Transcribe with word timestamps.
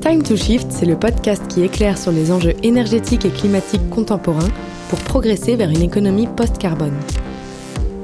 Time 0.00 0.22
to 0.22 0.34
Shift, 0.34 0.68
c'est 0.70 0.86
le 0.86 0.96
podcast 0.96 1.46
qui 1.46 1.62
éclaire 1.62 1.98
sur 1.98 2.10
les 2.10 2.32
enjeux 2.32 2.54
énergétiques 2.62 3.26
et 3.26 3.30
climatiques 3.30 3.90
contemporains 3.90 4.48
pour 4.88 4.98
progresser 5.00 5.56
vers 5.56 5.68
une 5.68 5.82
économie 5.82 6.26
post-carbone. 6.26 6.96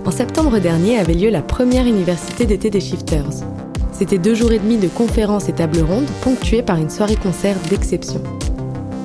En 0.05 0.11
septembre 0.11 0.59
dernier 0.59 0.99
avait 0.99 1.15
lieu 1.15 1.31
la 1.31 1.41
première 1.41 1.87
université 1.87 2.45
d'été 2.45 2.69
des 2.69 2.81
Shifters. 2.81 3.45
C'était 3.93 4.19
deux 4.19 4.35
jours 4.35 4.53
et 4.53 4.59
demi 4.59 4.77
de 4.77 4.89
conférences 4.89 5.49
et 5.49 5.55
tables 5.55 5.81
rondes 5.81 6.11
ponctuées 6.21 6.63
par 6.63 6.77
une 6.77 6.91
soirée-concert 6.91 7.57
d'exception. 7.71 8.21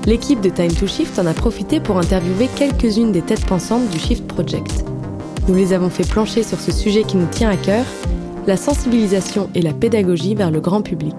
L'équipe 0.05 0.41
de 0.41 0.49
Time 0.49 0.73
to 0.73 0.85
Shift 0.85 1.17
en 1.17 1.27
a 1.27 1.33
profité 1.33 1.79
pour 1.79 1.97
interviewer 1.97 2.49
quelques-unes 2.57 3.13
des 3.13 3.21
têtes 3.21 3.45
pensantes 3.45 3.89
du 3.89 3.99
Shift 3.99 4.27
Project. 4.27 4.83
Nous 5.47 5.55
les 5.55 5.71
avons 5.71 5.89
fait 5.89 6.07
plancher 6.07 6.43
sur 6.43 6.59
ce 6.59 6.73
sujet 6.73 7.03
qui 7.03 7.15
nous 7.15 7.27
tient 7.27 7.49
à 7.51 7.57
cœur, 7.57 7.85
la 8.47 8.57
sensibilisation 8.57 9.49
et 9.55 9.61
la 9.61 9.73
pédagogie 9.73 10.35
vers 10.35 10.51
le 10.51 10.59
grand 10.59 10.81
public. 10.81 11.15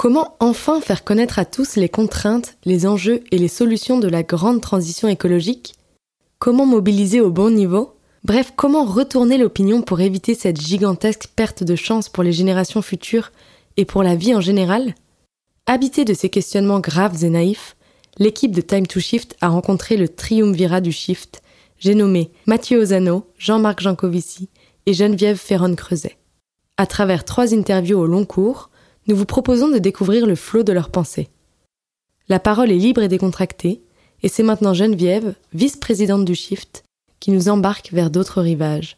Comment 0.00 0.34
enfin 0.40 0.80
faire 0.80 1.04
connaître 1.04 1.38
à 1.38 1.44
tous 1.44 1.76
les 1.76 1.90
contraintes, 1.90 2.56
les 2.64 2.86
enjeux 2.86 3.22
et 3.32 3.36
les 3.36 3.48
solutions 3.48 3.98
de 3.98 4.08
la 4.08 4.22
grande 4.22 4.62
transition 4.62 5.08
écologique? 5.08 5.74
Comment 6.38 6.64
mobiliser 6.64 7.20
au 7.20 7.30
bon 7.30 7.50
niveau? 7.50 7.92
Bref, 8.24 8.54
comment 8.56 8.86
retourner 8.86 9.36
l'opinion 9.36 9.82
pour 9.82 10.00
éviter 10.00 10.34
cette 10.34 10.58
gigantesque 10.58 11.28
perte 11.36 11.64
de 11.64 11.76
chance 11.76 12.08
pour 12.08 12.22
les 12.22 12.32
générations 12.32 12.80
futures 12.80 13.30
et 13.76 13.84
pour 13.84 14.02
la 14.02 14.14
vie 14.14 14.34
en 14.34 14.40
général? 14.40 14.94
Habité 15.66 16.06
de 16.06 16.14
ces 16.14 16.30
questionnements 16.30 16.80
graves 16.80 17.22
et 17.22 17.28
naïfs, 17.28 17.76
l'équipe 18.16 18.52
de 18.52 18.62
Time 18.62 18.86
to 18.86 19.00
Shift 19.00 19.36
a 19.42 19.48
rencontré 19.48 19.98
le 19.98 20.08
triumvirat 20.08 20.80
du 20.80 20.92
shift, 20.92 21.42
j'ai 21.78 21.94
nommé 21.94 22.30
Mathieu 22.46 22.80
Ozano, 22.80 23.26
Jean-Marc 23.36 23.80
Jancovici 23.80 24.48
et 24.86 24.94
Geneviève 24.94 25.36
Ferron-Creuset. 25.36 26.16
À 26.78 26.86
travers 26.86 27.26
trois 27.26 27.52
interviews 27.52 27.98
au 27.98 28.06
long 28.06 28.24
cours, 28.24 28.70
nous 29.06 29.16
vous 29.16 29.26
proposons 29.26 29.68
de 29.68 29.78
découvrir 29.78 30.26
le 30.26 30.34
flot 30.34 30.62
de 30.62 30.72
leurs 30.72 30.90
pensées. 30.90 31.28
La 32.28 32.38
parole 32.38 32.70
est 32.70 32.76
libre 32.78 33.02
et 33.02 33.08
décontractée, 33.08 33.82
et 34.22 34.28
c'est 34.28 34.42
maintenant 34.42 34.74
Geneviève, 34.74 35.34
vice-présidente 35.52 36.24
du 36.24 36.34
Shift, 36.34 36.84
qui 37.18 37.30
nous 37.30 37.48
embarque 37.48 37.92
vers 37.92 38.10
d'autres 38.10 38.40
rivages. 38.40 38.96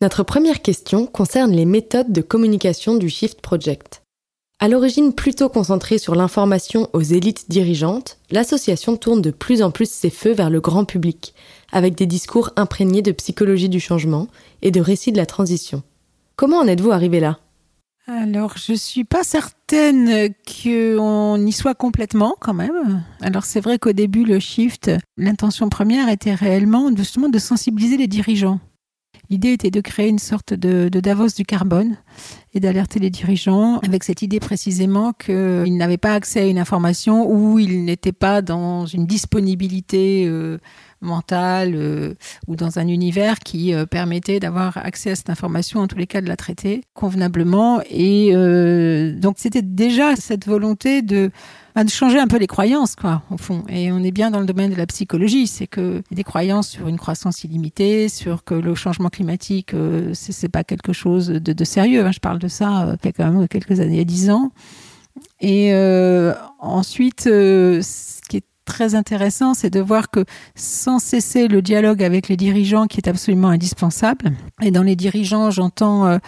Notre 0.00 0.22
première 0.22 0.60
question 0.60 1.06
concerne 1.06 1.52
les 1.52 1.64
méthodes 1.64 2.12
de 2.12 2.20
communication 2.20 2.96
du 2.96 3.08
Shift 3.08 3.40
Project. 3.40 4.02
À 4.60 4.68
l'origine 4.68 5.12
plutôt 5.12 5.48
concentrée 5.48 5.98
sur 5.98 6.14
l'information 6.14 6.88
aux 6.92 7.02
élites 7.02 7.50
dirigeantes, 7.50 8.18
l'association 8.30 8.96
tourne 8.96 9.22
de 9.22 9.30
plus 9.30 9.62
en 9.62 9.70
plus 9.70 9.90
ses 9.90 10.10
feux 10.10 10.32
vers 10.32 10.50
le 10.50 10.60
grand 10.60 10.84
public, 10.84 11.34
avec 11.72 11.96
des 11.96 12.06
discours 12.06 12.50
imprégnés 12.56 13.02
de 13.02 13.12
psychologie 13.12 13.68
du 13.68 13.80
changement 13.80 14.28
et 14.62 14.70
de 14.70 14.80
récits 14.80 15.12
de 15.12 15.16
la 15.16 15.26
transition. 15.26 15.82
Comment 16.36 16.58
en 16.58 16.68
êtes-vous 16.68 16.92
arrivé 16.92 17.18
là? 17.18 17.38
Alors, 18.06 18.58
je 18.58 18.74
suis 18.74 19.04
pas 19.04 19.24
certaine 19.24 20.28
qu'on 20.44 21.46
y 21.46 21.52
soit 21.52 21.74
complètement 21.74 22.34
quand 22.38 22.52
même. 22.52 23.02
Alors, 23.22 23.44
c'est 23.44 23.60
vrai 23.60 23.78
qu'au 23.78 23.92
début, 23.92 24.24
le 24.24 24.38
shift, 24.38 24.90
l'intention 25.16 25.70
première 25.70 26.10
était 26.10 26.34
réellement 26.34 26.90
justement 26.94 27.30
de 27.30 27.38
sensibiliser 27.38 27.96
les 27.96 28.06
dirigeants. 28.06 28.60
L'idée 29.30 29.52
était 29.52 29.70
de 29.70 29.80
créer 29.80 30.08
une 30.08 30.18
sorte 30.18 30.52
de, 30.52 30.90
Davos 30.90 31.28
du 31.34 31.44
carbone 31.44 31.96
et 32.52 32.60
d'alerter 32.60 33.00
les 33.00 33.08
dirigeants 33.08 33.78
avec 33.78 34.04
cette 34.04 34.20
idée 34.20 34.38
précisément 34.38 35.14
qu'ils 35.14 35.76
n'avaient 35.76 35.96
pas 35.96 36.12
accès 36.12 36.40
à 36.40 36.46
une 36.46 36.58
information 36.58 37.30
ou 37.30 37.58
ils 37.58 37.84
n'étaient 37.84 38.12
pas 38.12 38.42
dans 38.42 38.84
une 38.84 39.06
disponibilité 39.06 40.26
euh, 40.26 40.58
mentale 41.04 41.74
euh, 41.74 42.14
ou 42.46 42.56
dans 42.56 42.78
un 42.78 42.88
univers 42.88 43.38
qui 43.38 43.74
euh, 43.74 43.86
permettait 43.86 44.40
d'avoir 44.40 44.76
accès 44.78 45.12
à 45.12 45.14
cette 45.14 45.30
information, 45.30 45.80
en 45.80 45.86
tous 45.86 45.98
les 45.98 46.06
cas 46.06 46.20
de 46.20 46.28
la 46.28 46.36
traiter 46.36 46.82
convenablement. 46.94 47.80
Et 47.90 48.32
donc 49.16 49.36
c'était 49.38 49.62
déjà 49.62 50.16
cette 50.16 50.46
volonté 50.46 51.02
de 51.02 51.30
de 51.82 51.88
changer 51.88 52.20
un 52.20 52.28
peu 52.28 52.38
les 52.38 52.46
croyances, 52.46 52.94
quoi, 52.94 53.22
au 53.32 53.36
fond. 53.36 53.64
Et 53.68 53.90
on 53.90 53.98
est 54.04 54.12
bien 54.12 54.30
dans 54.30 54.38
le 54.38 54.46
domaine 54.46 54.70
de 54.70 54.76
la 54.76 54.86
psychologie, 54.86 55.48
c'est 55.48 55.66
que 55.66 56.02
des 56.12 56.22
croyances 56.22 56.68
sur 56.68 56.86
une 56.86 56.98
croissance 56.98 57.42
illimitée, 57.42 58.08
sur 58.08 58.44
que 58.44 58.54
le 58.54 58.76
changement 58.76 59.08
climatique, 59.08 59.74
euh, 59.74 60.10
c'est 60.14 60.48
pas 60.48 60.62
quelque 60.62 60.92
chose 60.92 61.26
de, 61.26 61.52
de 61.52 61.64
sérieux. 61.64 62.06
Hein. 62.06 62.12
Je 62.12 62.20
parle 62.20 62.38
de 62.38 62.46
ça 62.46 62.86
euh, 62.86 62.96
il 63.02 63.06
y 63.06 63.08
a 63.08 63.12
quand 63.12 63.28
même 63.28 63.48
quelques 63.48 63.80
années, 63.80 63.94
il 63.94 63.98
y 63.98 64.02
a 64.02 64.04
dix 64.04 64.30
ans. 64.30 64.52
Et 65.40 65.74
euh, 65.74 66.32
ensuite, 66.60 67.26
euh, 67.26 67.82
ce 67.82 68.20
qui 68.28 68.38
est 68.38 68.44
très 68.64 68.94
intéressant, 68.94 69.54
c'est 69.54 69.70
de 69.70 69.80
voir 69.80 70.10
que 70.10 70.24
sans 70.54 70.98
cesser 70.98 71.48
le 71.48 71.62
dialogue 71.62 72.02
avec 72.02 72.28
les 72.28 72.36
dirigeants 72.36 72.86
qui 72.86 72.98
est 72.98 73.08
absolument 73.08 73.48
indispensable, 73.48 74.32
et 74.62 74.70
dans 74.70 74.82
les 74.82 74.96
dirigeants, 74.96 75.50
j'entends 75.50 76.06
euh, 76.06 76.18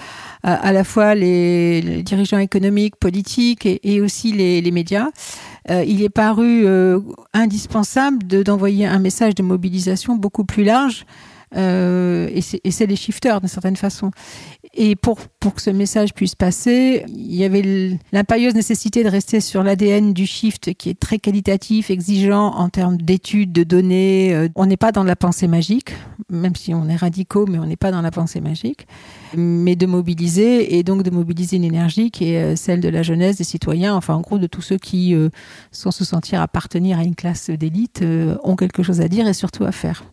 à 0.42 0.72
la 0.72 0.84
fois 0.84 1.14
les, 1.14 2.02
dirigeants 2.02 2.38
économiques, 2.38 2.96
politiques 2.96 3.66
et, 3.66 4.00
aussi 4.00 4.32
les, 4.32 4.60
les 4.60 4.70
médias, 4.70 5.08
euh, 5.70 5.84
il 5.84 6.02
est 6.02 6.10
paru 6.10 6.66
euh, 6.66 7.00
indispensable 7.32 8.26
d'envoyer 8.26 8.86
un 8.86 8.98
message 8.98 9.34
de 9.34 9.42
mobilisation 9.42 10.14
beaucoup 10.14 10.44
plus 10.44 10.64
large 10.64 11.06
euh, 11.56 12.28
et 12.32 12.70
c'est 12.70 12.86
les 12.86 12.96
shifters 12.96 13.40
d'une 13.40 13.48
certaine 13.48 13.76
façon. 13.76 14.10
Et 14.74 14.94
pour, 14.94 15.18
que 15.40 15.62
ce 15.62 15.70
message 15.70 16.12
puisse 16.12 16.34
passer, 16.34 17.04
il 17.08 17.34
y 17.34 17.44
avait 17.44 17.98
l'impérieuse 18.12 18.54
nécessité 18.54 19.04
de 19.04 19.08
rester 19.08 19.40
sur 19.40 19.62
l'ADN 19.62 20.12
du 20.12 20.26
shift 20.26 20.74
qui 20.74 20.90
est 20.90 20.98
très 20.98 21.18
qualitatif, 21.18 21.90
exigeant 21.90 22.48
en 22.54 22.68
termes 22.68 22.96
d'études, 22.96 23.52
de 23.52 23.62
données. 23.62 24.34
Euh, 24.34 24.48
on 24.56 24.66
n'est 24.66 24.76
pas 24.76 24.92
dans 24.92 25.04
la 25.04 25.16
pensée 25.16 25.46
magique, 25.46 25.94
même 26.28 26.56
si 26.56 26.74
on 26.74 26.88
est 26.88 26.96
radicaux, 26.96 27.46
mais 27.48 27.58
on 27.58 27.66
n'est 27.66 27.76
pas 27.76 27.90
dans 27.90 28.02
la 28.02 28.10
pensée 28.10 28.40
magique. 28.40 28.86
Mais 29.36 29.76
de 29.76 29.86
mobiliser, 29.86 30.76
et 30.76 30.82
donc 30.82 31.04
de 31.04 31.10
mobiliser 31.10 31.56
une 31.56 31.64
énergie 31.64 32.10
qui 32.10 32.32
est 32.32 32.42
euh, 32.42 32.56
celle 32.56 32.80
de 32.80 32.88
la 32.88 33.02
jeunesse, 33.02 33.36
des 33.36 33.44
citoyens, 33.44 33.94
enfin 33.94 34.14
en 34.14 34.20
gros 34.20 34.38
de 34.38 34.46
tous 34.46 34.62
ceux 34.62 34.78
qui, 34.78 35.14
sans 35.70 35.90
se 35.90 36.04
sentir 36.04 36.40
appartenir 36.40 36.98
à 36.98 37.04
une 37.04 37.14
classe 37.14 37.50
d'élite, 37.50 38.04
ont 38.42 38.56
quelque 38.56 38.82
chose 38.82 39.00
à 39.00 39.08
dire 39.08 39.26
et 39.26 39.32
surtout 39.32 39.64
à 39.64 39.72
faire. 39.72 40.04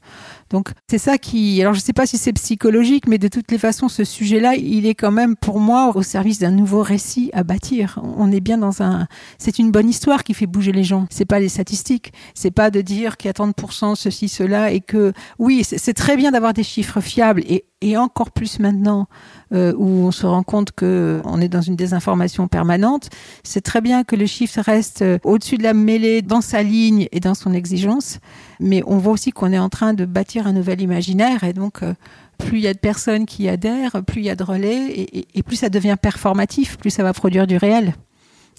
Donc 0.50 0.70
c'est 0.90 0.98
ça 0.98 1.18
qui, 1.18 1.62
alors 1.62 1.74
je 1.74 1.80
ne 1.80 1.84
sais 1.84 1.94
pas 1.94 2.06
si 2.06 2.18
c'est 2.18 2.34
psychologique, 2.34 3.08
mais 3.08 3.18
de 3.18 3.28
toutes 3.28 3.52
les 3.52 3.58
façons, 3.58 3.88
ce 3.88 4.04
sujet-là, 4.04 4.56
il 4.56 4.86
est 4.86 4.96
quand 4.96 5.12
même 5.12 5.36
pour 5.36 5.59
moi 5.59 5.92
au 5.96 6.02
service 6.02 6.40
d'un 6.40 6.52
nouveau 6.52 6.81
récit 6.81 7.30
à 7.34 7.44
bâtir. 7.44 8.00
On 8.18 8.31
est 8.31 8.42
bien 8.42 8.58
dans 8.58 8.82
un, 8.82 9.08
c'est 9.38 9.59
une 9.59 9.72
bonne 9.72 9.90
histoire 9.90 10.24
qui 10.24 10.34
fait 10.34 10.48
bouger 10.48 10.72
les 10.72 10.84
gens. 10.84 11.08
C'est 11.09 11.26
pas 11.26 11.40
les 11.40 11.50
statistiques, 11.50 12.14
c'est 12.34 12.52
pas 12.52 12.72
de 12.72 12.82
dire 12.82 13.18
qu'il 13.18 13.28
y 13.28 13.30
a 13.30 13.34
30% 13.34 13.96
ceci, 13.96 14.30
cela 14.30 14.72
et 14.72 14.82
que 14.82 15.14
oui, 15.40 15.64
c'est 15.64 15.94
très 15.94 16.18
bien 16.18 16.32
d'avoir 16.32 16.53
des 16.53 16.64
chiffres 16.64 17.02
fiables 17.02 17.44
et, 17.48 17.66
encore 17.98 18.32
plus 18.32 18.59
maintenant 18.59 19.08
euh, 19.53 19.74
où 19.78 19.86
on 19.86 20.12
se 20.12 20.26
rend 20.26 20.42
compte 20.42 20.72
que 20.72 21.22
on 21.26 21.42
est 21.42 21.50
dans 21.50 21.62
une 21.62 21.76
désinformation 21.76 22.48
permanente. 22.48 23.09
C'est 23.44 23.59
très 23.59 23.82
bien 23.82 24.06
que 24.06 24.16
le 24.16 24.26
chiffre 24.26 24.62
reste 24.62 25.02
euh, 25.02 25.18
au-dessus 25.26 25.58
de 25.58 25.64
la 25.64 25.74
mêlée 25.74 26.22
dans 26.22 26.40
sa 26.40 26.64
ligne 26.64 27.09
et 27.12 27.20
dans 27.20 27.34
son 27.34 27.53
exigence, 27.53 28.20
mais 28.59 28.84
on 28.86 28.97
voit 28.97 29.14
aussi 29.14 29.31
qu'on 29.31 29.52
est 29.52 29.59
en 29.59 29.69
train 29.69 29.94
de 29.94 30.06
bâtir 30.06 30.47
un 30.47 30.53
nouvel 30.53 30.81
imaginaire 30.81 31.44
et 31.44 31.53
donc 31.53 31.84
euh, 31.84 31.94
plus 32.38 32.59
il 32.59 32.64
y 32.64 32.68
a 32.68 32.74
de 32.74 32.80
personnes 32.80 33.25
qui 33.25 33.47
adhèrent, 33.50 34.03
plus 34.06 34.22
il 34.22 34.25
y 34.25 34.30
a 34.30 34.36
de 34.36 34.44
relais 34.44 35.08
et, 35.34 35.44
plus 35.44 35.58
ça 35.58 35.69
devient 35.69 35.97
performatif, 36.02 36.78
plus 36.78 36.90
ça 36.90 37.03
va 37.03 37.14
produire 37.14 37.47
du 37.47 37.58
réel. 37.58 37.94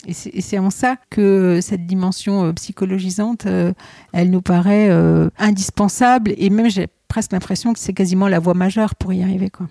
Et 0.07 0.13
c'est 0.13 0.59
en 0.59 0.71
ça 0.71 0.97
que 1.09 1.61
cette 1.63 1.87
dimension 1.87 2.45
euh, 2.45 2.53
psychologisante, 2.53 3.47
euh, 3.47 3.73
elle 4.13 4.31
nous 4.31 4.43
paraît 4.43 4.91
indispensable 5.39 6.35
et 6.37 6.51
même 6.51 6.71
j'ai 6.71 6.89
presque 7.09 7.33
l'impression 7.33 7.73
que 7.73 7.79
c'est 7.79 7.95
quasiment 7.95 8.29
la 8.29 8.39
voie 8.39 8.55
majeure 8.55 8.95
pour 8.95 9.13
y 9.13 9.23
arriver. 9.23 9.51
Quoi. 9.51 9.69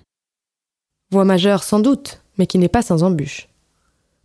Voie 1.12 1.26
majeure 1.26 1.64
sans 1.64 1.80
doute, 1.80 2.22
mais 2.38 2.48
qui 2.48 2.58
n'est 2.58 2.70
pas 2.70 2.82
sans 2.82 3.04
embûches. 3.04 3.48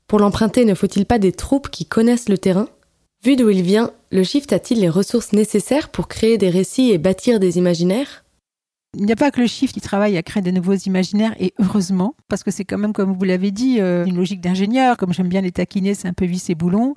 Pour 0.07 0.19
l'emprunter, 0.19 0.65
ne 0.65 0.75
faut-il 0.75 1.05
pas 1.05 1.19
des 1.19 1.33
troupes 1.33 1.69
qui 1.69 1.85
connaissent 1.85 2.31
le 2.31 2.39
terrain? 2.39 2.69
Vu 3.25 3.35
d'où 3.35 3.51
il 3.51 3.63
vient, 3.63 3.91
le 4.13 4.23
shift 4.23 4.53
a-t-il 4.53 4.81
les 4.81 4.89
ressources 4.89 5.33
nécessaires 5.33 5.89
pour 5.89 6.07
créer 6.07 6.39
des 6.39 6.51
récits 6.51 6.93
et 6.93 6.99
bâtir 6.99 7.41
des 7.41 7.59
imaginaires? 7.59 8.25
Il 8.97 9.05
n'y 9.05 9.13
a 9.13 9.17
pas 9.17 9.31
que 9.31 9.41
le 9.41 9.47
shift 9.47 9.75
qui 9.75 9.83
travaille 9.83 10.17
à 10.17 10.23
créer 10.23 10.43
de 10.43 10.51
nouveaux 10.51 10.75
imaginaires, 10.75 11.35
et 11.39 11.53
heureusement, 11.59 12.15
parce 12.27 12.43
que 12.43 12.51
c'est 12.51 12.65
quand 12.65 12.79
même, 12.79 12.95
comme 12.95 13.13
vous 13.13 13.25
l'avez 13.25 13.51
dit, 13.51 13.81
euh, 13.81 14.07
une 14.07 14.17
logique 14.17 14.41
d'ingénieur. 14.41 14.97
Comme 14.97 15.13
j'aime 15.13 15.29
bien 15.29 15.43
les 15.43 15.53
taquiner, 15.53 15.93
c'est 15.93 16.09
un 16.09 16.15
peu 16.15 16.25
vis 16.25 16.49
et 16.49 16.55
boulon. 16.55 16.95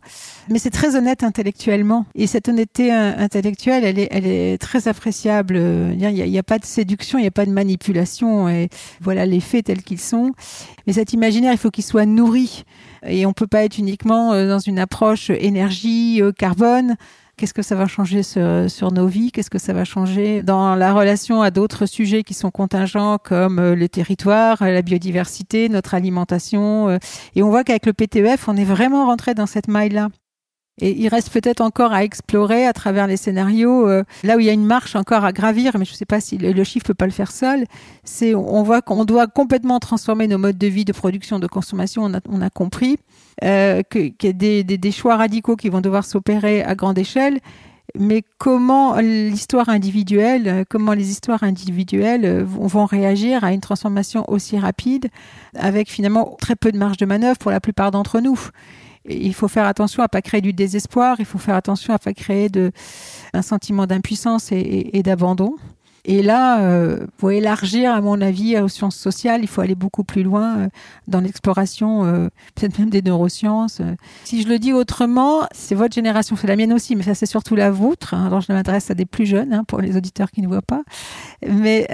Mais 0.49 0.57
c'est 0.57 0.69
très 0.69 0.95
honnête 0.95 1.21
intellectuellement. 1.21 2.05
Et 2.15 2.27
cette 2.27 2.47
honnêteté 2.47 2.93
euh, 2.93 3.11
intellectuelle, 3.17 3.83
elle 3.83 3.99
est, 3.99 4.07
elle 4.09 4.25
est 4.25 4.57
très 4.57 4.87
appréciable. 4.87 5.57
Il 5.57 5.97
n'y 5.97 6.37
a, 6.37 6.39
a, 6.39 6.43
pas 6.43 6.59
de 6.59 6.65
séduction, 6.65 7.19
il 7.19 7.23
n'y 7.23 7.27
a 7.27 7.31
pas 7.31 7.45
de 7.45 7.51
manipulation. 7.51 8.47
Et 8.47 8.69
voilà 9.01 9.25
les 9.25 9.41
faits 9.41 9.65
tels 9.65 9.83
qu'ils 9.83 9.99
sont. 9.99 10.31
Mais 10.87 10.93
cet 10.93 11.11
imaginaire, 11.11 11.51
il 11.51 11.57
faut 11.57 11.71
qu'il 11.71 11.83
soit 11.83 12.05
nourri. 12.05 12.63
Et 13.05 13.25
on 13.25 13.33
peut 13.33 13.47
pas 13.47 13.65
être 13.65 13.77
uniquement 13.77 14.31
euh, 14.31 14.47
dans 14.47 14.59
une 14.59 14.79
approche 14.79 15.29
énergie, 15.29 16.21
carbone 16.37 16.95
qu'est-ce 17.41 17.55
que 17.55 17.63
ça 17.63 17.73
va 17.73 17.87
changer 17.87 18.21
sur, 18.21 18.91
nos 18.91 19.07
vies, 19.07 19.31
qu'est-ce 19.31 19.49
que 19.49 19.57
ça 19.57 19.73
va 19.73 19.83
changer 19.83 20.43
dans 20.43 20.75
la 20.75 20.93
relation 20.93 21.41
à 21.41 21.49
d'autres 21.49 21.87
sujets 21.87 22.21
qui 22.21 22.35
sont 22.35 22.51
contingents 22.51 23.17
comme 23.17 23.57
euh, 23.57 23.73
le 23.73 23.89
territoire, 23.89 24.57
la 24.61 24.83
biodiversité, 24.83 25.67
notre 25.67 25.95
alimentation. 25.95 26.89
Euh. 26.89 26.97
Et 27.33 27.41
on 27.41 27.49
voit 27.49 27.63
qu'avec 27.63 27.87
le 27.87 27.93
PTEF, 27.93 28.47
on 28.47 28.55
est 28.55 28.63
vraiment 28.63 29.07
rentré 29.07 29.33
dans 29.33 29.47
cette 29.47 29.67
maille-là. 29.69 30.09
Et 30.79 30.97
il 30.97 31.09
reste 31.09 31.29
peut-être 31.31 31.61
encore 31.61 31.93
à 31.93 32.03
explorer 32.03 32.65
à 32.65 32.73
travers 32.73 33.05
les 33.05 33.17
scénarios, 33.17 33.87
euh, 33.87 34.03
là 34.23 34.37
où 34.37 34.39
il 34.39 34.45
y 34.45 34.49
a 34.49 34.53
une 34.53 34.65
marche 34.65 34.95
encore 34.95 35.25
à 35.25 35.33
gravir, 35.33 35.77
mais 35.77 35.85
je 35.85 35.91
ne 35.91 35.95
sais 35.95 36.05
pas 36.05 36.21
si 36.21 36.37
le, 36.37 36.63
chiffre 36.63 36.85
peut 36.87 36.93
pas 36.93 37.05
le 37.05 37.11
faire 37.11 37.31
seul. 37.31 37.65
C'est, 38.03 38.33
on 38.33 38.63
voit 38.63 38.81
qu'on 38.81 39.05
doit 39.05 39.27
complètement 39.27 39.79
transformer 39.79 40.27
nos 40.27 40.37
modes 40.37 40.57
de 40.57 40.67
vie, 40.67 40.85
de 40.85 40.93
production, 40.93 41.39
de 41.39 41.47
consommation. 41.47 42.03
On 42.03 42.13
a, 42.13 42.19
on 42.29 42.41
a 42.41 42.49
compris 42.49 42.97
euh, 43.43 43.83
qu'il 43.83 44.13
y 44.23 44.27
a 44.27 44.33
des, 44.33 44.63
des, 44.63 44.77
des 44.77 44.91
choix 44.91 45.17
radicaux 45.17 45.55
qui 45.55 45.69
vont 45.69 45.81
devoir 45.81 46.05
s'opérer 46.05 46.63
à 46.63 46.73
grande 46.75 46.97
échelle 46.97 47.39
mais 47.99 48.23
comment 48.37 48.95
l'histoire 48.99 49.69
individuelle, 49.69 50.65
comment 50.69 50.93
les 50.93 51.09
histoires 51.09 51.43
individuelles 51.43 52.41
vont 52.43 52.85
réagir 52.85 53.43
à 53.43 53.51
une 53.51 53.59
transformation 53.59 54.23
aussi 54.29 54.57
rapide, 54.57 55.09
avec 55.55 55.89
finalement 55.89 56.37
très 56.39 56.55
peu 56.55 56.71
de 56.71 56.77
marge 56.77 56.97
de 56.97 57.05
manœuvre 57.05 57.37
pour 57.37 57.51
la 57.51 57.59
plupart 57.59 57.91
d'entre 57.91 58.21
nous? 58.21 58.39
Il 59.09 59.33
faut 59.33 59.47
faire 59.47 59.65
attention 59.65 60.03
à 60.03 60.07
pas 60.07 60.21
créer 60.21 60.41
du 60.41 60.53
désespoir, 60.53 61.17
il 61.19 61.25
faut 61.25 61.39
faire 61.39 61.55
attention 61.55 61.93
à 61.93 61.99
pas 61.99 62.13
créer 62.13 62.49
de, 62.49 62.71
un 63.33 63.41
sentiment 63.41 63.87
d'impuissance 63.87 64.51
et 64.51 65.01
d'abandon. 65.03 65.55
Et 66.05 66.23
là, 66.23 66.61
euh, 66.61 67.05
pour 67.17 67.31
élargir, 67.31 67.93
à 67.93 68.01
mon 68.01 68.21
avis, 68.21 68.57
aux 68.57 68.67
sciences 68.67 68.95
sociales, 68.95 69.41
il 69.43 69.47
faut 69.47 69.61
aller 69.61 69.75
beaucoup 69.75 70.03
plus 70.03 70.23
loin 70.23 70.57
euh, 70.57 70.67
dans 71.07 71.21
l'exploration, 71.21 72.05
euh, 72.05 72.27
peut-être 72.55 72.79
même 72.79 72.89
des 72.89 73.03
neurosciences. 73.03 73.81
Si 74.23 74.41
je 74.41 74.47
le 74.47 74.57
dis 74.57 74.73
autrement, 74.73 75.41
c'est 75.51 75.75
votre 75.75 75.93
génération, 75.93 76.35
c'est 76.35 76.47
la 76.47 76.55
mienne 76.55 76.73
aussi, 76.73 76.95
mais 76.95 77.03
ça 77.03 77.13
c'est 77.13 77.27
surtout 77.27 77.55
la 77.55 77.69
vôtre. 77.69 78.15
Hein. 78.15 78.25
Alors 78.25 78.41
je 78.41 78.51
m'adresse 78.51 78.89
à 78.89 78.95
des 78.95 79.05
plus 79.05 79.27
jeunes, 79.27 79.53
hein, 79.53 79.63
pour 79.63 79.79
les 79.79 79.95
auditeurs 79.95 80.31
qui 80.31 80.41
ne 80.41 80.47
voient 80.47 80.63
pas. 80.63 80.81
Mais 81.47 81.85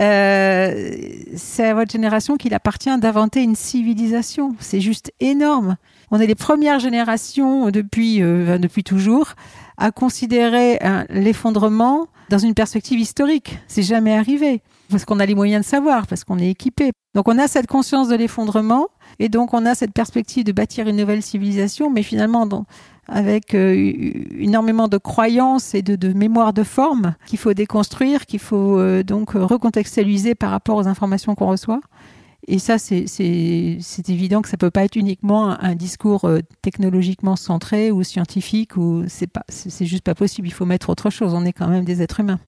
c'est 1.36 1.66
à 1.66 1.74
votre 1.74 1.92
génération 1.92 2.38
qu'il 2.38 2.54
appartient 2.54 2.98
d'inventer 3.00 3.44
une 3.44 3.56
civilisation. 3.56 4.56
C'est 4.60 4.82
juste 4.82 5.12
énorme. 5.20 5.76
On 6.12 6.20
est 6.20 6.28
les 6.28 6.36
premières 6.36 6.80
générations 6.80 7.70
depuis, 7.72 8.20
depuis 8.20 8.84
toujours 8.84 9.34
à 9.78 9.92
considérer 9.92 10.80
l'effondrement 11.10 12.08
dans 12.30 12.38
une 12.38 12.54
perspective 12.54 13.00
historique. 13.00 13.60
C'est 13.68 13.84
jamais 13.84 14.18
arrivé 14.18 14.62
parce 14.90 15.06
qu'on 15.06 15.20
a 15.20 15.26
les 15.26 15.36
moyens 15.36 15.66
de 15.66 15.70
savoir, 15.70 16.08
parce 16.08 16.24
qu'on 16.24 16.40
est 16.40 16.50
équipé. 16.50 16.92
Donc 17.14 17.28
on 17.28 17.38
a 17.38 17.48
cette 17.48 17.68
conscience 17.68 18.08
de 18.10 18.16
l'effondrement 18.16 18.88
et 19.20 19.30
donc 19.30 19.54
on 19.54 19.66
a 19.66 19.76
cette 19.76 19.94
perspective 19.94 20.44
de 20.44 20.52
bâtir 20.52 20.88
une 20.88 20.98
nouvelle 20.98 21.22
civilisation, 21.22 21.90
mais 21.90 22.04
finalement 22.04 22.48
avec 23.08 23.54
euh, 23.54 23.94
énormément 24.38 24.88
de 24.88 24.98
croyances 24.98 25.74
et 25.74 25.82
de, 25.82 25.96
de, 25.96 26.12
mémoire 26.14 26.54
de 26.54 26.64
forme 26.64 27.16
qu'il 27.26 27.40
faut 27.40 27.54
déconstruire, 27.54 28.26
qu'il 28.26 28.40
faut 28.40 28.80
euh, 28.80 29.04
donc 29.04 29.32
recontextualiser 29.32 30.36
par 30.36 30.52
rapport 30.52 30.76
aux 30.78 30.88
informations 30.88 31.34
qu'on 31.36 31.48
reçoit. 31.48 31.80
Et 32.50 32.60
ça, 32.60 32.78
c'est 32.78 34.10
évident 34.10 34.42
que 34.42 34.48
ça 34.48 34.56
peut 34.56 34.72
pas 34.72 34.86
être 34.86 34.96
uniquement 34.96 35.50
un, 35.50 35.76
discours 35.76 36.24
euh, 36.26 36.40
technologiquement 36.62 37.36
centré 37.36 37.92
ou 37.92 38.04
scientifique, 38.04 38.78
ou 38.78 39.04
c'est 39.10 39.28
pas, 39.28 39.44
c'est 39.50 39.86
juste 39.86 40.04
pas 40.04 40.16
possible. 40.16 40.48
Il 40.48 40.54
faut 40.54 40.66
mettre 40.66 40.90
autre 40.90 41.10
chose. 41.10 41.34
On 41.34 41.44
est 41.44 41.52
quand 41.52 41.68
même 41.68 41.84
des 41.84 42.02
êtres 42.02 42.22
humains. 42.22 42.40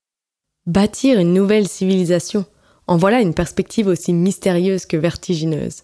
Bâtir 0.65 1.19
une 1.19 1.33
nouvelle 1.33 1.67
civilisation. 1.67 2.45
En 2.87 2.95
voilà 2.95 3.21
une 3.21 3.33
perspective 3.33 3.87
aussi 3.87 4.13
mystérieuse 4.13 4.85
que 4.85 4.95
vertigineuse. 4.95 5.83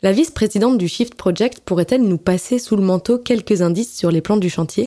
La 0.00 0.12
vice-présidente 0.12 0.78
du 0.78 0.86
Shift 0.86 1.16
Project 1.16 1.60
pourrait-elle 1.64 2.02
nous 2.02 2.18
passer 2.18 2.60
sous 2.60 2.76
le 2.76 2.82
manteau 2.82 3.18
quelques 3.18 3.62
indices 3.62 3.96
sur 3.96 4.12
les 4.12 4.20
plans 4.20 4.36
du 4.36 4.48
chantier? 4.48 4.86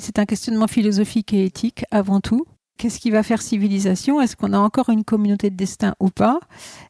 C'est 0.00 0.18
un 0.18 0.24
questionnement 0.24 0.68
philosophique 0.68 1.34
et 1.34 1.44
éthique 1.44 1.84
avant 1.90 2.20
tout. 2.20 2.46
Qu'est-ce 2.78 3.00
qui 3.00 3.10
va 3.10 3.24
faire 3.24 3.42
civilisation? 3.42 4.20
Est-ce 4.20 4.36
qu'on 4.36 4.52
a 4.52 4.58
encore 4.58 4.88
une 4.90 5.02
communauté 5.02 5.50
de 5.50 5.56
destin 5.56 5.96
ou 5.98 6.10
pas? 6.10 6.38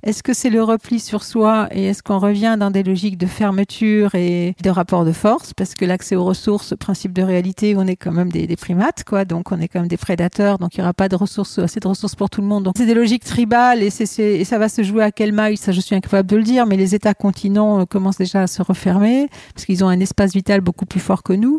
Est-ce 0.03 0.23
que 0.23 0.35
c'est 0.35 0.51
le 0.51 0.63
repli 0.63 1.01
sur 1.01 1.25
soi 1.25 1.67
et 1.71 1.87
est-ce 1.87 2.03
qu'on 2.03 2.19
revient 2.19 2.57
dans 2.61 2.71
des 2.71 2.83
logiques 2.83 3.17
de 3.17 3.25
fermeture 3.25 4.15
et 4.15 4.55
de 4.63 4.69
rapport 4.69 5.07
de 5.07 5.13
force? 5.13 5.55
Parce 5.55 5.73
que 5.73 5.87
l'accès 5.87 6.15
aux 6.15 6.27
ressources, 6.27 6.75
principe 6.79 7.15
de 7.15 7.23
réalité, 7.23 7.75
on 7.75 7.87
est 7.87 7.97
quand 7.97 8.13
même 8.13 8.31
des, 8.31 8.55
primates, 8.57 9.05
quoi. 9.05 9.25
Donc 9.25 9.51
on 9.51 9.59
est 9.63 9.69
quand 9.69 9.81
même 9.81 9.89
des 9.89 9.97
prédateurs. 9.97 10.59
Donc 10.59 10.75
il 10.75 10.81
n'y 10.81 10.85
aura 10.85 10.93
pas 10.93 11.09
de 11.09 11.17
ressources, 11.17 11.59
assez 11.59 11.81
de 11.81 11.89
ressources 11.89 12.17
pour 12.17 12.29
tout 12.29 12.43
le 12.43 12.49
monde. 12.49 12.71
C'est 12.77 12.85
des 12.85 12.93
logiques 12.93 13.25
tribales 13.25 13.83
et 13.83 13.89
ça 13.89 14.59
va 14.59 14.69
se 14.69 14.83
jouer 14.83 15.05
à 15.05 15.11
quelle 15.11 15.33
maille 15.33 15.57
Ça, 15.57 15.73
je 15.73 15.81
suis 15.81 15.95
incapable 15.95 16.29
de 16.29 16.37
le 16.37 16.43
dire. 16.43 16.67
Mais 16.67 16.77
les 16.77 16.95
États 16.95 17.15
continents 17.15 17.81
euh, 17.81 17.85
commencent 17.87 18.19
déjà 18.19 18.43
à 18.43 18.47
se 18.47 18.61
refermer 18.61 19.31
parce 19.55 19.65
qu'ils 19.65 19.83
ont 19.85 19.89
un 19.89 20.01
espace 20.01 20.35
vital 20.35 20.61
beaucoup 20.61 20.85
plus 20.85 21.01
fort 21.01 21.23
que 21.23 21.33
nous 21.33 21.57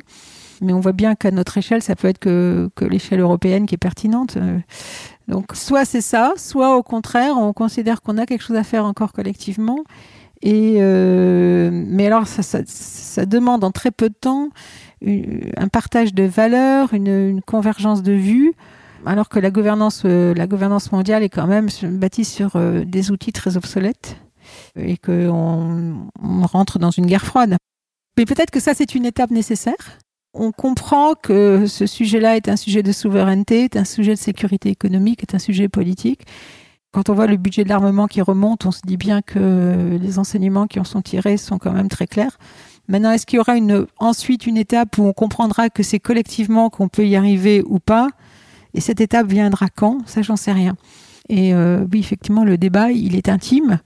mais 0.61 0.73
on 0.73 0.79
voit 0.79 0.93
bien 0.93 1.15
qu'à 1.15 1.31
notre 1.31 1.57
échelle, 1.57 1.81
ça 1.81 1.95
peut 1.95 2.07
être 2.07 2.19
que, 2.19 2.69
l'échelle 2.81 3.19
européenne 3.19 3.65
qui 3.65 3.75
est 3.75 3.79
pertinente. 3.79 4.37
Euh, 4.37 4.59
donc, 5.27 5.55
soit 5.55 5.85
c'est 5.85 6.01
ça, 6.01 6.33
soit 6.37 6.75
au 6.75 6.83
contraire, 6.83 7.37
on 7.37 7.53
considère 7.53 8.01
qu'on 8.01 8.17
a 8.17 8.25
quelque 8.25 8.43
chose 8.43 8.57
à 8.57 8.63
faire 8.63 8.85
encore 8.85 9.13
collectivement. 9.13 9.83
Et 10.41 10.77
euh, 10.79 11.69
mais 11.71 12.07
alors, 12.07 12.25
ça, 12.27 13.25
demande 13.25 13.63
en 13.63 13.71
très 13.71 13.91
peu 13.91 14.09
de 14.09 14.15
temps 14.15 14.49
un 15.05 15.67
partage 15.67 16.13
de 16.13 16.23
valeurs, 16.23 16.93
une, 16.93 17.41
convergence 17.45 18.03
de 18.03 18.13
vues, 18.13 18.53
alors 19.05 19.29
que 19.29 19.39
la 19.39 19.51
gouvernance, 19.51 20.03
euh, 20.05 20.33
la 20.33 20.47
gouvernance 20.47 20.91
mondiale 20.91 21.23
est 21.23 21.29
quand 21.29 21.47
même 21.47 21.67
bâtie 21.83 22.25
sur 22.25 22.57
des 22.85 23.11
outils 23.11 23.31
très 23.31 23.55
obsolètes 23.57 24.17
et 24.75 24.97
qu'on 24.97 26.09
on 26.21 26.45
rentre 26.45 26.79
dans 26.79 26.91
une 26.91 27.05
guerre 27.05 27.25
froide. 27.25 27.55
Mais 28.17 28.25
peut-être 28.25 28.51
que 28.51 28.59
ça, 28.59 28.73
c'est 28.73 28.95
une 28.95 29.05
étape 29.05 29.31
nécessaire 29.31 29.99
on 30.39 30.51
comprend 30.51 31.13
que 31.15 31.67
ce 31.67 31.85
sujet-là 31.85 32.37
est 32.37 32.47
un 32.47 32.55
sujet 32.55 32.81
de 32.81 32.91
souveraineté, 32.91 33.65
est 33.65 33.75
un 33.75 33.83
sujet 33.83 34.13
de 34.13 34.19
sécurité 34.19 34.69
économique, 34.69 35.21
est 35.21 35.35
un 35.35 35.39
sujet 35.39 35.67
politique. 35.67 36.21
Quand 36.91 37.09
on 37.09 37.13
voit 37.13 37.27
le 37.27 37.37
budget 37.37 37.63
de 37.63 37.69
l'armement 37.69 38.07
qui 38.07 38.21
remonte, 38.21 38.65
on 38.65 38.71
se 38.71 38.79
dit 38.83 38.97
bien 38.97 39.21
que 39.21 39.97
les 40.01 40.17
enseignements 40.17 40.65
qui 40.65 40.79
en 40.79 40.83
sont 40.85 41.01
tirés 41.01 41.37
sont 41.37 41.59
quand 41.59 41.73
même 41.73 41.89
très 41.89 42.07
clairs. 42.07 42.39
Maintenant, 42.87 43.11
est-ce 43.11 43.25
qu'il 43.25 43.37
y 43.37 43.39
aura 43.39 43.55
ensuite 43.99 44.47
une 44.47 44.57
étape 44.57 44.97
où 44.97 45.03
on 45.03 45.13
comprendra 45.13 45.69
que 45.69 45.83
c'est 45.83 45.99
collectivement 45.99 46.69
qu'on 46.71 46.87
peut 46.87 47.05
y 47.05 47.15
arriver 47.15 47.61
ou 47.67 47.79
pas? 47.79 48.07
Et 48.73 48.81
cette 48.81 49.01
étape 49.01 49.27
viendra 49.27 49.67
quand? 49.69 49.99
Ça, 50.07 50.21
j'en 50.21 50.35
sais 50.35 50.51
rien. 50.51 50.75
Et 51.29 51.53
euh, 51.53 51.85
oui, 51.91 51.99
effectivement, 51.99 52.43
le 52.43 52.57
débat, 52.57 52.91
il 52.91 53.15
est 53.15 53.29
intime, 53.29 53.79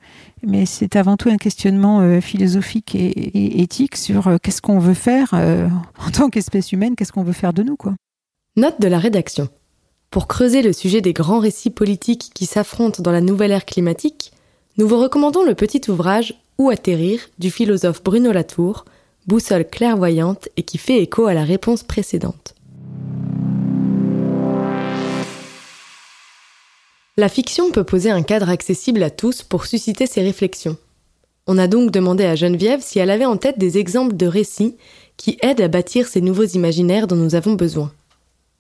mais 0.48 0.66
c'est 0.66 0.95
avant 0.95 1.18
tout 1.18 1.30
un 1.30 1.38
questionnement 1.38 2.00
euh, 2.00 2.22
philosophique 2.22 2.95
et, 2.95 3.62
éthique 3.62 3.98
sur 3.98 4.28
euh, 4.28 4.38
qu'est-ce 4.42 4.62
qu'on 4.62 4.80
veut 4.80 4.94
faire 4.94 5.34
en 5.34 6.12
tant 6.12 6.30
qu'espèce 6.30 6.72
humaine, 6.72 6.95
qu'est-ce 6.95 7.12
qu'on 7.12 7.24
veut 7.24 7.34
faire 7.34 7.54
de 7.54 7.63
nous, 7.63 7.75
quoi. 7.75 7.94
Note 8.56 8.80
de 8.80 8.88
la 8.88 9.00
rédaction. 9.00 9.50
Pour 10.10 10.28
creuser 10.28 10.62
le 10.62 10.74
sujet 10.74 11.01
des 11.01 11.12
grands 11.12 11.40
récits 11.40 11.72
politiques 11.72 12.31
qui 12.34 12.45
s'affrontent 12.45 13.01
dans 13.01 13.12
la 13.12 13.22
nouvelle 13.22 13.51
ère 13.51 13.66
climatique, 13.66 14.31
nous 14.78 14.88
vous 14.88 15.00
recommandons 15.00 15.44
le 15.44 15.56
petit 15.56 15.81
ouvrage 15.90 16.36
Où 16.60 16.69
atterrir 16.69 17.19
du 17.40 17.51
philosophe 17.51 18.04
Bruno 18.04 18.31
Latour, 18.31 18.86
boussole 19.28 19.68
clairvoyante 19.68 20.50
et 20.56 20.63
qui 20.63 20.78
fait 20.78 21.01
écho 21.01 21.25
à 21.25 21.34
la 21.34 21.44
réponse 21.44 21.84
précédente. 21.84 22.54
La 27.15 27.30
fiction 27.30 27.69
peut 27.69 27.83
poser 27.83 28.10
un 28.10 28.24
cadre 28.24 28.50
accessible 28.50 29.04
à 29.04 29.12
tous 29.12 29.44
pour 29.44 29.68
susciter 29.68 30.07
ses 30.07 30.24
réflexions. 30.24 30.78
On 31.45 31.59
a 31.59 31.68
donc 31.68 31.92
demandé 31.92 32.26
à 32.26 32.33
Geneviève 32.33 32.81
si 32.81 32.97
elle 32.97 33.11
avait 33.11 33.26
en 33.26 33.38
tête 33.38 33.59
des 33.59 33.78
exemples 33.78 34.16
de 34.16 34.26
récits 34.26 34.78
qui 35.16 35.38
aident 35.44 35.61
à 35.61 35.68
bâtir 35.68 36.07
ces 36.07 36.21
nouveaux 36.21 36.45
imaginaires 36.45 37.06
dont 37.06 37.16
nous 37.16 37.35
avons 37.35 37.54
besoin. 37.54 37.92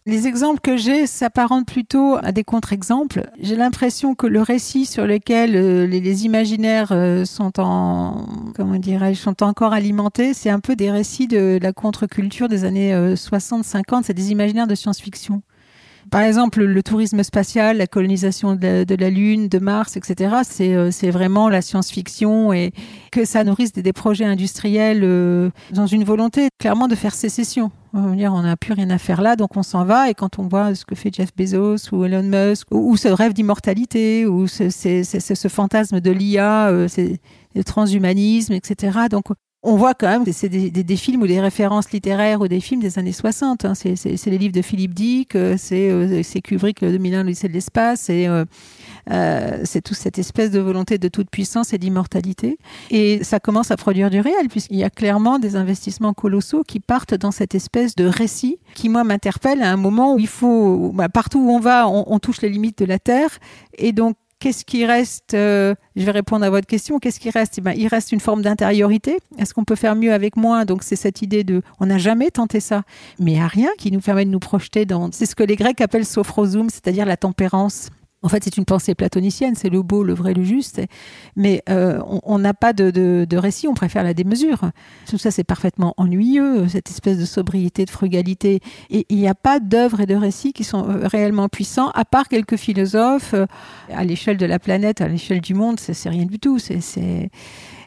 Les 0.05 0.27
exemples 0.27 0.59
que 0.59 0.77
j'ai 0.77 1.07
s'apparentent 1.07 1.65
plutôt 1.65 2.17
à 2.21 2.31
des 2.31 2.43
contre-exemples. 2.43 3.27
J'ai 3.39 3.55
l'impression 3.55 4.13
que 4.13 4.27
le 4.27 4.43
récit 4.43 4.85
sur 4.85 5.07
lequel 5.07 5.55
euh, 5.55 5.87
les, 5.87 6.25
imaginaires 6.25 6.91
euh, 6.91 7.25
sont 7.25 7.59
en, 7.59 8.27
comment 8.53 8.75
dirais-je, 8.75 9.19
sont 9.19 9.41
encore 9.41 9.73
alimentés, 9.73 10.35
c'est 10.35 10.51
un 10.51 10.59
peu 10.59 10.75
des 10.75 10.91
récits 10.91 11.27
de 11.27 11.57
la 11.59 11.73
contre-culture 11.73 12.49
des 12.49 12.65
années 12.65 12.93
60-50. 12.93 13.79
Euh, 13.79 14.01
c'est 14.03 14.13
des 14.13 14.29
imaginaires 14.29 14.67
de 14.67 14.75
science-fiction. 14.75 15.41
Par 16.13 16.21
exemple, 16.21 16.63
le 16.63 16.83
tourisme 16.83 17.23
spatial, 17.23 17.77
la 17.77 17.87
colonisation 17.87 18.53
de 18.53 18.85
la, 18.87 19.09
Lune, 19.09 19.47
de 19.47 19.57
Mars, 19.57 19.97
etc., 19.97 20.35
euh, 20.61 20.91
c'est 20.91 21.09
vraiment 21.09 21.49
la 21.49 21.63
science-fiction 21.63 22.53
et 22.53 22.71
que 23.11 23.25
ça 23.25 23.43
nourrisse 23.43 23.71
des, 23.71 23.93
projets 23.93 24.25
industriels 24.25 25.01
euh, 25.01 25.49
dans 25.71 25.87
une 25.87 26.03
volonté 26.03 26.49
clairement 26.59 26.87
de 26.87 26.93
faire 26.93 27.15
sécession. 27.15 27.71
On 27.93 28.41
n'a 28.43 28.55
plus 28.57 28.73
rien 28.73 28.91
à 28.91 28.99
faire 28.99 29.23
là, 29.23 29.35
donc 29.35 29.57
on 29.57 29.63
s'en 29.63 29.85
va. 29.85 30.11
Et 30.11 30.13
quand 30.13 30.37
on 30.37 30.47
voit 30.47 30.75
ce 30.75 30.85
que 30.85 30.93
fait 30.93 31.11
Jeff 31.11 31.29
Bezos 31.35 31.91
ou 31.91 32.05
Elon 32.05 32.21
Musk, 32.21 32.67
ou, 32.69 32.95
ce 32.95 33.07
rêve 33.07 33.33
d'immortalité, 33.33 34.27
ou 34.27 34.45
ce, 34.45 34.69
ce, 34.69 35.47
fantasme 35.47 35.99
de 35.99 36.11
l'IA, 36.11 36.67
euh, 36.67 36.87
le 37.55 37.63
transhumanisme, 37.63 38.53
etc. 38.53 38.99
Donc 39.09 39.25
on 39.63 39.77
voit 39.77 39.93
quand 39.93 40.07
même 40.07 40.25
c'est 40.31 40.49
des, 40.49 40.97
films 40.97 41.21
ou 41.21 41.27
des 41.27 41.39
références 41.39 41.91
littéraires 41.91 42.41
ou 42.41 42.47
des 42.47 42.59
films 42.59 42.81
des 42.81 42.99
années 42.99 43.13
60. 43.13 43.65
Hein. 43.65 43.73
C'est 43.75 44.25
les 44.25 44.37
livres 44.37 44.53
de 44.53 44.61
Philippe 44.61 44.93
Dick, 44.93 45.35
euh, 45.35 45.55
euh, 45.71 46.21
c'est 46.23 46.41
Kubrick, 46.41 46.81
le 46.81 46.91
2001, 46.91 47.23
lycée 47.23 47.47
de 47.47 47.53
l'espace, 47.53 48.09
et 48.09 48.27
euh, 48.27 49.61
c'est 49.63 49.81
toute 49.81 49.97
cette 49.97 50.19
espèce 50.19 50.51
de 50.51 50.59
volonté 50.59 50.97
de 50.97 51.07
toute 51.07 51.29
puissance 51.29 51.73
et 51.73 51.77
d'immortalité. 51.77 52.57
Et 52.91 53.23
ça 53.23 53.39
commence 53.39 53.71
à 53.71 53.77
produire 53.77 54.09
du 54.09 54.19
réel, 54.19 54.49
puisqu'il 54.49 54.77
y 54.77 54.83
a 54.83 54.89
clairement 54.89 55.39
des 55.39 55.55
investissements 55.55 56.13
colossaux 56.13 56.63
qui 56.63 56.81
partent 56.81 57.13
dans 57.13 57.31
cette 57.31 57.55
espèce 57.55 57.95
de 57.95 58.05
récit 58.05 58.59
qui, 58.73 58.89
moi, 58.89 59.05
m'interpelle 59.05 59.61
à 59.61 59.71
un 59.71 59.77
moment 59.77 60.15
où 60.15 60.19
il 60.19 60.27
faut, 60.27 60.91
bah, 60.93 61.07
partout 61.07 61.39
où 61.39 61.49
on 61.49 61.59
va, 61.59 61.87
on 61.87 62.19
touche 62.19 62.41
les 62.41 62.49
limites 62.49 62.79
de 62.79 62.85
la 62.85 62.99
Terre, 62.99 63.29
et 63.77 63.93
donc 63.93 64.17
Qu'est-ce 64.43 64.65
qui 64.65 64.85
reste 64.85 65.35
euh, 65.35 65.73
Je 65.95 66.03
vais 66.03 66.11
répondre 66.11 66.43
à 66.43 66.49
votre 66.49 66.67
question. 66.67 66.99
Qu'est-ce 66.99 67.21
qui 67.21 67.29
reste? 67.29 67.59
Eh 67.59 67.61
ben, 67.61 67.71
Il 67.77 67.87
reste 67.87 68.11
une 68.11 68.19
forme 68.19 68.41
d'intériorité. 68.41 69.19
Est-ce 69.37 69.53
qu'on 69.53 69.63
peut 69.63 69.77
faire 69.77 69.95
mieux 69.95 70.11
avec 70.11 70.35
moins? 70.35 70.65
Donc 70.65 70.83
c'est 70.83 70.97
cette 70.97 71.21
idée 71.21 71.45
de... 71.45 71.61
On 71.79 71.85
n'a 71.85 71.97
jamais 71.97 72.29
tenté 72.29 72.59
ça. 72.59 72.83
Mais 73.19 73.31
il 73.31 73.35
n'y 73.35 73.39
a 73.39 73.47
rien 73.47 73.69
qui 73.77 73.89
nous 73.89 74.01
permet 74.01 74.25
de 74.25 74.31
nous 74.31 74.39
projeter 74.39 74.83
dans... 74.85 75.09
C'est 75.13 75.27
ce 75.27 75.35
que 75.35 75.43
les 75.43 75.55
Grecs 75.55 75.79
appellent 75.79 76.05
sophrosum, 76.05 76.69
c'est-à-dire 76.69 77.05
la 77.05 77.15
tempérance. 77.15 77.87
En 78.23 78.29
fait, 78.29 78.43
c'est 78.43 78.57
une 78.57 78.65
pensée 78.65 78.95
platonicienne, 78.95 79.53
c'est 79.55 79.69
le 79.69 79.81
beau, 79.81 80.03
le 80.03 80.13
vrai, 80.13 80.33
le 80.33 80.43
juste. 80.43 80.81
Mais 81.35 81.61
euh, 81.69 81.99
on 82.23 82.39
n'a 82.39 82.53
pas 82.53 82.73
de, 82.73 82.89
de, 82.89 83.37
récit, 83.37 83.67
on 83.67 83.73
préfère 83.73 84.03
la 84.03 84.13
démesure. 84.13 84.71
Tout 85.09 85.17
ça, 85.17 85.29
c'est 85.29 85.43
parfaitement 85.43 85.93
ennuyeux, 85.97 86.67
cette 86.69 86.89
espèce 86.89 87.17
de 87.17 87.25
sobriété, 87.25 87.85
de 87.85 87.89
frugalité. 87.89 88.61
Et 88.89 89.05
il 89.09 89.17
n'y 89.17 89.27
a 89.27 89.35
pas 89.35 89.59
d'œuvres 89.59 89.99
et 89.99 90.05
de 90.05 90.15
récits 90.15 90.53
qui 90.53 90.63
sont 90.63 90.89
euh, 90.89 91.07
réellement 91.07 91.49
puissants, 91.49 91.89
à 91.91 92.05
part 92.05 92.29
quelques 92.29 92.57
philosophes. 92.57 93.33
Euh, 93.33 93.45
à 93.93 94.03
l'échelle 94.05 94.37
de 94.37 94.45
la 94.45 94.59
planète, 94.59 95.01
à 95.01 95.07
l'échelle 95.07 95.41
du 95.41 95.53
monde, 95.53 95.79
c'est 95.79 96.09
rien 96.09 96.25
du 96.25 96.39
tout. 96.39 96.59
C'est 96.59 97.29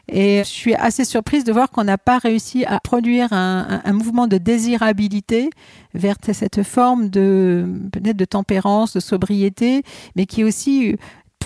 et 0.09 0.39
je 0.39 0.49
suis 0.49 0.73
assez 0.75 1.03
surprise 1.03 1.43
de 1.43 1.51
voir 1.51 1.69
qu'on 1.69 1.83
n'a 1.83 1.97
pas 1.97 2.17
réussi 2.17 2.63
à 2.65 2.79
produire 2.79 3.33
un, 3.33 3.81
mouvement 3.91 4.27
de 4.27 4.37
désirabilité 4.37 5.49
vers 5.93 6.15
cette 6.31 6.63
forme 6.63 7.09
de 7.09 7.65
peut-être 7.91 8.15
de 8.15 8.25
tempérance, 8.25 8.93
de 8.93 8.99
sobriété, 8.99 9.83
mais 10.15 10.25
qui 10.25 10.41
est 10.41 10.43
aussi 10.45 10.95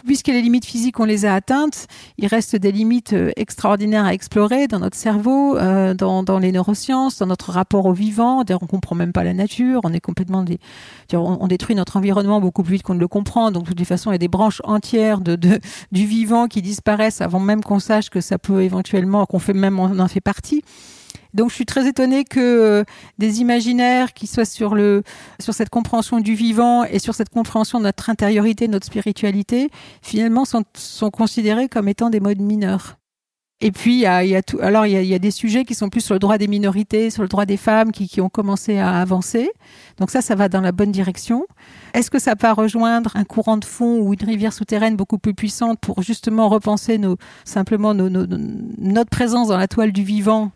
puisque 0.06 0.28
les 0.28 0.42
limites 0.42 0.66
physiques, 0.66 1.00
on 1.00 1.06
les 1.06 1.26
a 1.26 1.34
atteintes, 1.34 1.88
il 2.18 2.28
reste 2.28 2.56
des 2.56 2.72
limites 2.72 3.14
euh, 3.14 3.32
extraordinaires 3.36 4.06
à 4.06 4.14
explorer 4.14 4.68
dans 4.68 4.80
notre 4.80 4.98
cerveau, 4.98 5.58
euh, 5.58 5.94
dans, 5.94 6.24
dans, 6.24 6.40
les 6.40 6.52
neurosciences, 6.52 7.18
dans 7.18 7.28
notre 7.28 7.52
rapport 7.52 7.86
au 7.86 7.94
vivant. 7.94 8.44
D'ailleurs, 8.44 8.64
on 8.64 8.68
comprend 8.68 8.96
même 8.96 9.14
pas 9.14 9.24
la 9.24 9.34
nature. 9.34 9.82
On 9.84 9.94
est 9.94 10.00
complètement 10.00 10.44
des, 10.44 10.60
on, 11.14 11.48
détruit 11.48 11.76
notre 11.76 11.98
environnement 11.98 12.40
beaucoup 12.40 12.64
plus 12.64 12.74
vite 12.74 12.84
qu'on 12.84 12.96
ne 12.96 13.00
le 13.00 13.08
comprend. 13.08 13.52
Donc, 13.52 13.66
de 13.66 13.74
toute 13.74 13.88
façon, 13.88 14.12
il 14.12 14.14
y 14.14 14.16
a 14.16 14.20
des 14.20 14.28
branches 14.28 14.62
entières 14.64 15.22
de, 15.22 15.36
de 15.36 15.60
du 15.92 16.06
vivant 16.06 16.48
qui 16.48 16.62
disparaissent 16.62 17.22
avant 17.22 17.40
même 17.40 17.64
qu'on 17.64 17.80
sache 17.80 18.10
que 18.10 18.22
ça 18.22 18.38
peut 18.38 18.64
éventuellement, 18.64 19.26
qu'on 19.26 19.40
fait 19.40 19.54
même, 19.54 19.80
on 19.80 20.00
en 20.00 20.08
fait 20.08 20.22
partie. 20.22 20.64
Donc 21.34 21.50
je 21.50 21.56
suis 21.56 21.66
très 21.66 21.88
étonnée 21.88 22.24
que 22.24 22.40
euh, 22.40 22.84
des 23.18 23.42
imaginaires 23.42 24.14
qui 24.14 24.28
soient 24.28 24.46
sur 24.46 24.76
le 24.76 25.04
sur 25.40 25.54
cette 25.54 25.70
compréhension 25.70 26.20
du 26.20 26.36
vivant 26.36 26.84
et 26.84 27.00
sur 27.00 27.16
cette 27.16 27.30
compréhension 27.30 27.80
de 27.80 27.86
notre 27.86 28.10
intériorité, 28.10 28.68
de 28.68 28.74
notre 28.74 28.86
spiritualité, 28.86 29.70
finalement 30.02 30.46
sont, 30.46 30.64
sont 30.74 31.10
considérés 31.10 31.70
comme 31.70 31.88
étant 31.88 32.10
des 32.10 32.20
modes 32.20 32.40
mineurs. 32.40 32.98
Et 33.64 33.72
puis, 33.72 33.94
il 33.94 34.00
y 34.00 34.08
a, 34.08 34.24
il 34.24 34.32
y 34.32 34.36
a 34.36 34.42
tout, 34.42 34.58
alors 34.60 34.88
il 34.88 34.94
y 34.94 34.96
a, 34.96 35.04
il 35.04 35.08
y 35.08 35.14
a, 35.14 35.20
des 35.20 35.30
sujets 35.30 35.66
qui 35.66 35.76
sont 35.76 35.90
plus 35.90 36.02
sur 36.02 36.16
le 36.16 36.20
droit 36.20 36.40
des 36.40 36.48
minorités, 36.48 37.12
sur 37.12 37.22
le 37.22 37.28
droit 37.28 37.46
des 37.46 37.58
femmes, 37.58 37.92
qui, 37.92 38.08
qui 38.08 38.20
ont 38.20 38.30
commencé 38.30 38.80
à 38.80 39.00
avancer. 39.00 39.52
Donc 40.00 40.10
ça, 40.10 40.22
ça 40.22 40.34
va 40.34 40.50
dans 40.50 40.62
la 40.62 40.72
bonne 40.72 40.92
direction. 40.92 41.46
Est-ce 41.94 42.10
que 42.10 42.18
ça 42.18 42.34
va 42.34 42.54
rejoindre 42.54 43.16
un 43.16 43.24
courant 43.24 43.58
de 43.58 43.66
fond 43.66 44.00
ou 44.00 44.14
une 44.14 44.24
rivière 44.24 44.52
souterraine 44.52 44.96
beaucoup 44.96 45.20
plus 45.20 45.36
puissante 45.36 45.80
pour 45.80 46.02
justement 46.02 46.50
repenser 46.50 46.98
nos, 46.98 47.18
simplement 47.46 47.94
nos, 47.94 48.10
nos, 48.10 48.26
notre 48.80 49.12
présence 49.12 49.50
dans 49.50 49.58
la 49.58 49.68
toile 49.68 49.92
du 49.92 50.04
vivant 50.04 50.52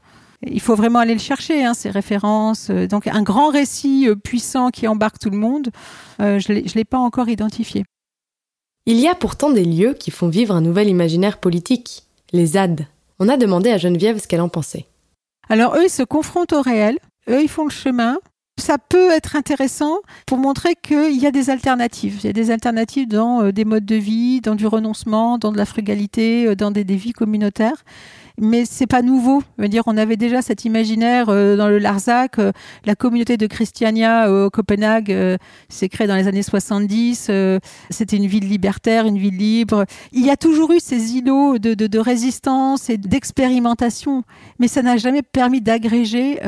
il 0.46 0.62
faut 0.62 0.75
vraiment 0.75 1.00
aller 1.00 1.14
le 1.14 1.20
chercher, 1.20 1.66
hein, 1.66 1.74
ces 1.74 1.90
références. 1.90 2.70
Euh, 2.70 2.88
donc 2.88 3.08
un 3.08 3.24
grand 3.24 3.50
récit 3.50 4.08
euh, 4.08 4.16
puissant 4.16 4.70
qui 4.70 4.88
embarque 4.88 5.20
tout 5.20 5.30
le 5.30 5.38
monde, 5.38 5.70
euh, 6.22 6.40
je 6.40 6.54
ne 6.54 6.74
l'ai 6.75 6.86
pas 6.86 6.98
encore 6.98 7.30
identifié. 7.30 7.84
Il 8.86 9.00
y 9.00 9.08
a 9.08 9.16
pourtant 9.16 9.50
des 9.50 9.66
lieux 9.66 9.94
qui 9.94 10.12
font 10.12 10.28
vivre 10.28 10.54
un 10.54 10.62
nouvel 10.62 10.88
imaginaire 10.88 11.40
politique, 11.40 12.04
les 12.32 12.46
ZAD. 12.48 12.88
On 13.20 13.30
a 13.30 13.38
demandé 13.38 13.72
à 13.72 13.78
Geneviève 13.78 14.20
ce 14.22 14.28
qu'elle 14.28 14.42
en 14.42 14.50
pensait. 14.50 14.86
Alors 15.50 15.75
eux, 15.75 15.86
ils 15.86 15.90
se 15.90 16.04
confrontent 16.04 16.54
au 16.54 16.62
réel, 16.62 17.00
eux, 17.30 17.42
ils 17.42 17.50
font 17.50 17.64
le 17.64 17.72
chemin. 17.72 18.18
Ça 18.58 18.78
peut 18.78 19.12
être 19.12 19.36
intéressant 19.36 19.98
pour 20.25 20.38
montrer 20.38 20.75
qu'il 20.75 21.20
y 21.20 21.25
a 21.25 21.32
des 21.32 21.50
alternatives. 21.50 22.20
Il 22.24 22.28
y 22.28 22.30
a 22.30 22.34
des 22.34 22.52
alternatives 22.52 23.08
dans 23.08 23.52
des 23.52 23.66
modes 23.66 23.86
de 23.86 23.96
vie, 23.96 24.40
dans 24.40 24.56
du 24.56 24.66
renoncement, 24.66 25.38
dans 25.38 25.52
de 25.52 25.58
la 25.58 25.66
frugalité, 25.66 26.56
dans 26.56 26.72
des, 26.72 26.86
des 26.86 26.96
vies 26.96 27.12
communautaires 27.12 27.84
mais 28.39 28.65
c'est 28.65 28.88
pas 28.88 29.01
nouveau. 29.01 29.42
Je 29.58 29.63
veux 29.63 29.70
dire, 29.70 29.84
on 29.86 29.98
avait 29.98 30.18
déjà 30.18 30.42
cet 30.42 30.65
imaginaire 30.65 31.30
euh, 31.30 31.56
dans 31.56 31.68
le 31.68 31.80
Larzac. 31.80 32.39
Euh, 32.39 32.51
la 32.86 32.96
communauté 32.96 33.38
de 33.38 33.48
Christiania 33.48 34.32
au 34.32 34.50
Copenhague 34.50 35.12
euh, 35.12 35.38
s'est 35.70 35.89
créée 35.89 36.08
dans 36.08 36.15
les 36.15 36.27
années 36.27 36.44
70. 36.44 37.32
C'était 37.89 38.18
une 38.18 38.27
ville 38.27 38.48
libertaire, 38.48 39.06
une 39.06 39.18
ville 39.18 39.38
libre. 39.38 39.86
Il 40.12 40.25
y 40.25 40.30
a 40.30 40.38
toujours 40.38 40.72
eu 40.72 40.80
ces 40.80 41.15
îlots 41.15 41.58
de, 41.58 41.74
de, 41.74 41.88
de 41.88 42.00
résistance 42.00 42.89
et 42.89 42.98
d'expérimentation, 42.98 44.24
mais 44.60 44.68
ça 44.68 44.82
n'a 44.82 44.98
jamais 44.98 45.22
permis 45.22 45.62
d'agréger. 45.62 46.39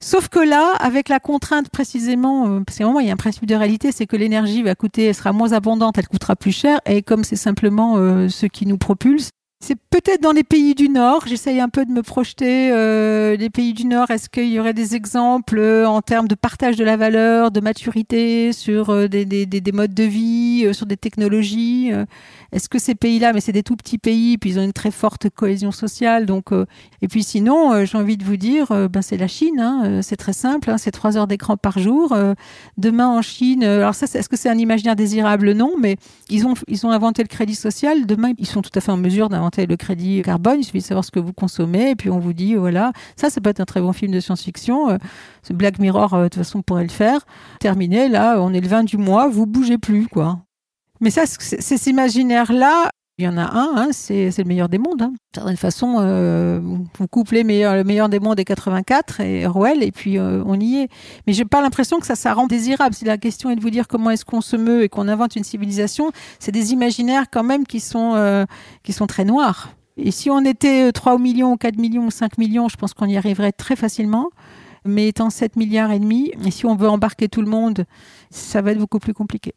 sauf 0.00 0.28
que 0.28 0.40
là, 0.40 0.72
avec 0.80 1.08
la 1.08 1.20
contrainte 1.20 1.68
précisément, 1.70 2.62
parce 2.64 2.78
qu'à 2.78 2.84
un 2.84 2.88
moment, 2.88 3.00
il 3.00 3.06
y 3.06 3.10
a 3.10 3.12
un 3.12 3.16
principe 3.16 3.46
de 3.46 3.54
réalité, 3.54 3.92
c'est 3.92 4.06
que 4.06 4.16
l'énergie 4.16 4.62
va 4.62 4.74
coûter, 4.74 5.06
elle 5.06 5.14
sera 5.14 5.32
moins 5.32 5.52
abondante, 5.52 5.98
elle 5.98 6.08
coûtera 6.08 6.36
plus 6.36 6.52
cher, 6.52 6.80
et 6.86 7.02
comme 7.02 7.24
c'est 7.24 7.36
simplement 7.36 7.96
ce 8.28 8.46
qui 8.46 8.66
nous 8.66 8.78
propulse, 8.78 9.30
c'est 9.58 9.76
peut-être 9.90 10.20
dans 10.20 10.32
les 10.32 10.44
pays 10.44 10.74
du 10.74 10.90
Nord. 10.90 11.26
J'essaye 11.26 11.60
un 11.60 11.70
peu 11.70 11.86
de 11.86 11.90
me 11.90 12.02
projeter. 12.02 12.70
Euh, 12.72 13.36
les 13.36 13.48
pays 13.48 13.72
du 13.72 13.86
Nord, 13.86 14.10
est-ce 14.10 14.28
qu'il 14.28 14.48
y 14.48 14.60
aurait 14.60 14.74
des 14.74 14.94
exemples 14.94 15.58
euh, 15.58 15.88
en 15.88 16.02
termes 16.02 16.28
de 16.28 16.34
partage 16.34 16.76
de 16.76 16.84
la 16.84 16.98
valeur, 16.98 17.50
de 17.50 17.60
maturité 17.60 18.52
sur 18.52 18.90
euh, 18.90 19.08
des, 19.08 19.24
des, 19.24 19.46
des, 19.46 19.72
modes 19.72 19.94
de 19.94 20.02
vie, 20.02 20.64
euh, 20.66 20.74
sur 20.74 20.84
des 20.84 20.98
technologies 20.98 21.90
Est-ce 22.52 22.68
que 22.68 22.78
ces 22.78 22.94
pays-là, 22.94 23.32
mais 23.32 23.40
c'est 23.40 23.52
des 23.52 23.62
tout 23.62 23.76
petits 23.76 23.96
pays, 23.96 24.36
puis 24.36 24.50
ils 24.50 24.58
ont 24.58 24.62
une 24.62 24.74
très 24.74 24.90
forte 24.90 25.30
cohésion 25.30 25.72
sociale. 25.72 26.26
Donc, 26.26 26.50
et 27.00 27.08
puis 27.08 27.22
sinon, 27.22 27.84
j'ai 27.84 27.96
envie 27.96 28.16
de 28.18 28.24
vous 28.24 28.36
dire, 28.36 28.66
ben 28.88 29.02
c'est 29.02 29.16
la 29.16 29.28
Chine. 29.28 29.58
Hein, 29.58 30.00
c'est 30.02 30.16
très 30.16 30.32
simple. 30.32 30.70
Hein, 30.70 30.78
c'est 30.78 30.90
trois 30.90 31.16
heures 31.16 31.26
d'écran 31.26 31.56
par 31.56 31.78
jour. 31.78 32.16
demain 32.76 33.08
en 33.08 33.22
Chine, 33.22 33.64
alors 33.64 33.94
ça, 33.94 34.06
est-ce 34.06 34.28
que 34.28 34.36
c'est 34.36 34.48
un 34.48 34.58
imaginaire 34.58 34.96
désirable? 34.96 35.52
Non, 35.52 35.72
mais 35.80 35.96
ils 36.28 36.46
ont 36.46 36.54
ils 36.68 36.86
ont 36.86 36.90
inventé 36.90 37.22
le 37.22 37.28
crédit 37.28 37.54
social. 37.54 38.06
Demain, 38.06 38.32
ils 38.38 38.46
sont 38.46 38.62
tout 38.62 38.70
à 38.74 38.80
fait 38.80 38.92
en 38.92 38.96
mesure 38.96 39.28
d'inventer 39.28 39.45
le 39.56 39.76
crédit 39.76 40.22
carbone, 40.22 40.60
il 40.60 40.64
suffit 40.64 40.78
de 40.78 40.84
savoir 40.84 41.04
ce 41.04 41.10
que 41.10 41.20
vous 41.20 41.32
consommez, 41.32 41.90
et 41.90 41.96
puis 41.96 42.10
on 42.10 42.18
vous 42.18 42.32
dit, 42.32 42.54
voilà, 42.54 42.92
ça, 43.16 43.30
ça 43.30 43.40
peut 43.40 43.50
être 43.50 43.60
un 43.60 43.64
très 43.64 43.80
bon 43.80 43.92
film 43.92 44.12
de 44.12 44.20
science-fiction. 44.20 44.90
Euh, 44.90 44.98
Black 45.50 45.78
Mirror, 45.78 46.14
euh, 46.14 46.24
de 46.24 46.28
toute 46.28 46.42
façon, 46.42 46.62
pourrait 46.62 46.82
le 46.82 46.88
faire. 46.88 47.20
Terminé, 47.60 48.08
là, 48.08 48.36
on 48.40 48.52
est 48.52 48.60
le 48.60 48.68
20 48.68 48.84
du 48.84 48.96
mois, 48.96 49.28
vous 49.28 49.46
bougez 49.46 49.78
plus, 49.78 50.08
quoi. 50.08 50.38
Mais 51.00 51.10
ça, 51.10 51.24
c'est 51.26 51.60
ces 51.60 51.90
imaginaires-là, 51.90 52.90
il 53.18 53.24
y 53.24 53.28
en 53.28 53.38
a 53.38 53.44
un, 53.44 53.76
hein, 53.76 53.88
c'est 53.92 54.36
le 54.36 54.44
meilleur 54.44 54.68
des 54.68 54.76
mondes. 54.76 55.00
Hein. 55.00 55.14
Certaine 55.34 55.56
façon, 55.56 55.96
euh, 56.00 56.60
vous 56.62 57.08
couplez 57.08 57.44
le 57.44 57.82
meilleur 57.82 58.08
des 58.10 58.20
mondes 58.20 58.38
et 58.38 58.44
84 58.44 59.20
et 59.20 59.46
Orwell, 59.46 59.82
et 59.82 59.90
puis 59.90 60.18
euh, 60.18 60.42
on 60.44 60.60
y 60.60 60.76
est. 60.76 60.88
Mais 61.26 61.32
j'ai 61.32 61.46
pas 61.46 61.62
l'impression 61.62 61.98
que 61.98 62.06
ça, 62.06 62.14
ça 62.14 62.34
rend 62.34 62.46
désirable. 62.46 62.94
Si 62.94 63.06
la 63.06 63.16
question 63.16 63.48
est 63.48 63.56
de 63.56 63.62
vous 63.62 63.70
dire 63.70 63.88
comment 63.88 64.10
est-ce 64.10 64.26
qu'on 64.26 64.42
se 64.42 64.56
meut 64.56 64.82
et 64.82 64.90
qu'on 64.90 65.08
invente 65.08 65.34
une 65.34 65.44
civilisation, 65.44 66.12
c'est 66.38 66.52
des 66.52 66.72
imaginaires 66.74 67.30
quand 67.32 67.42
même 67.42 67.66
qui 67.66 67.80
sont, 67.80 68.12
euh, 68.16 68.44
qui 68.82 68.92
sont 68.92 69.06
très 69.06 69.24
noirs. 69.24 69.70
Et 69.96 70.10
si 70.10 70.28
on 70.28 70.44
était 70.44 70.92
3 70.92 71.18
millions, 71.18 71.56
4 71.56 71.78
millions, 71.78 72.10
5 72.10 72.36
millions, 72.36 72.68
je 72.68 72.76
pense 72.76 72.92
qu'on 72.92 73.06
y 73.06 73.16
arriverait 73.16 73.52
très 73.52 73.76
facilement. 73.76 74.28
Mais 74.84 75.08
étant 75.08 75.30
7 75.30 75.56
milliards 75.56 75.90
et 75.90 75.98
demi, 75.98 76.32
et 76.44 76.50
si 76.50 76.66
on 76.66 76.76
veut 76.76 76.88
embarquer 76.88 77.28
tout 77.28 77.40
le 77.40 77.48
monde, 77.48 77.86
ça 78.30 78.60
va 78.60 78.72
être 78.72 78.78
beaucoup 78.78 78.98
plus 78.98 79.14
compliqué. 79.14 79.54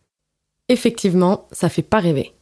Effectivement, 0.70 1.46
ça 1.52 1.68
fait 1.68 1.84
pas 1.84 2.00
rêver. 2.00 2.34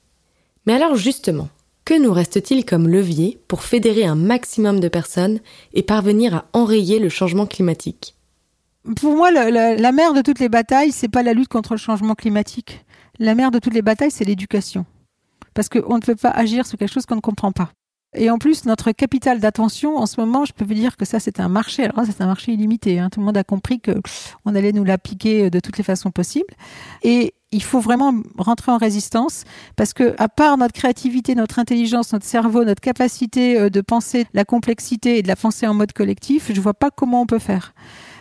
Mais 0.68 0.74
alors 0.74 0.96
justement, 0.96 1.48
que 1.86 1.98
nous 1.98 2.12
reste-t-il 2.12 2.66
comme 2.66 2.90
levier 2.90 3.40
pour 3.48 3.64
fédérer 3.64 4.04
un 4.04 4.16
maximum 4.16 4.82
de 4.82 4.90
personnes 4.90 5.40
et 5.74 5.82
parvenir 5.82 6.36
à 6.36 6.46
enrayer 6.52 7.00
le 7.00 7.08
changement 7.08 7.46
climatique? 7.46 8.16
Pour 8.98 9.16
moi, 9.16 9.32
la, 9.32 9.92
mère 9.94 10.14
de 10.14 10.22
toutes 10.22 10.40
les 10.40 10.50
batailles, 10.50 10.92
c'est 10.92 11.08
pas 11.08 11.24
la 11.24 11.34
lutte 11.34 11.48
contre 11.48 11.74
le 11.74 11.78
changement 11.78 12.16
climatique. 12.16 12.86
La 13.18 13.34
mère 13.34 13.50
de 13.52 13.60
toutes 13.60 13.74
les 13.74 13.82
batailles, 13.82 14.12
c'est 14.12 14.26
l'éducation. 14.26 14.86
Parce 15.54 15.70
qu'on 15.70 15.96
ne 15.96 16.02
peut 16.02 16.16
pas 16.16 16.32
agir 16.32 16.66
sur 16.66 16.78
quelque 16.78 16.92
chose 16.92 17.06
qu'on 17.06 17.16
ne 17.16 17.22
comprend 17.22 17.54
pas. 17.54 17.72
Et 18.16 18.30
en 18.30 18.38
plus, 18.38 18.66
notre 18.66 18.92
capital 18.92 19.40
d'attention, 19.40 19.98
en 19.98 20.06
ce 20.06 20.20
moment, 20.20 20.46
je 20.46 20.54
peux 20.54 20.66
vous 20.66 20.74
dire 20.74 20.98
que 20.98 21.06
ça, 21.06 21.20
c'est 21.20 21.40
un 21.40 21.50
marché. 21.50 21.84
Alors, 21.84 22.06
c'est 22.06 22.22
un 22.22 22.28
marché 22.28 22.54
illimité. 22.54 23.00
Hein. 23.00 23.10
Tout 23.10 23.20
le 23.20 23.26
monde 23.26 23.38
a 23.38 23.44
compris 23.44 23.80
que 23.80 23.92
on 24.46 24.56
allait 24.56 24.72
nous 24.72 24.84
l'appliquer 24.84 25.50
de 25.50 25.60
toutes 25.60 25.78
les 25.78 25.84
façons 25.84 26.10
possibles. 26.12 26.54
Et 27.04 27.34
il 27.52 27.64
faut 27.64 27.80
vraiment 27.80 28.14
rentrer 28.38 28.72
en 28.72 28.78
résistance 28.78 29.44
parce 29.76 29.94
que 29.94 30.16
à 30.18 30.28
part 30.28 30.58
notre 30.58 30.74
créativité, 30.74 31.34
notre 31.34 31.60
intelligence, 31.60 32.12
notre 32.12 32.26
cerveau, 32.26 32.66
notre 32.66 32.82
capacité 32.82 33.58
euh, 33.58 33.70
de 33.70 33.82
penser 33.82 34.28
la 34.34 34.44
complexité 34.44 35.18
et 35.18 35.22
de 35.22 35.28
la 35.28 35.36
penser 35.36 35.66
en 35.68 35.74
mode 35.74 35.94
collectif, 35.94 36.52
je 36.54 36.60
vois 36.60 36.74
pas 36.74 36.92
comment 36.92 37.22
on 37.22 37.26
peut 37.26 37.40
faire. 37.40 37.74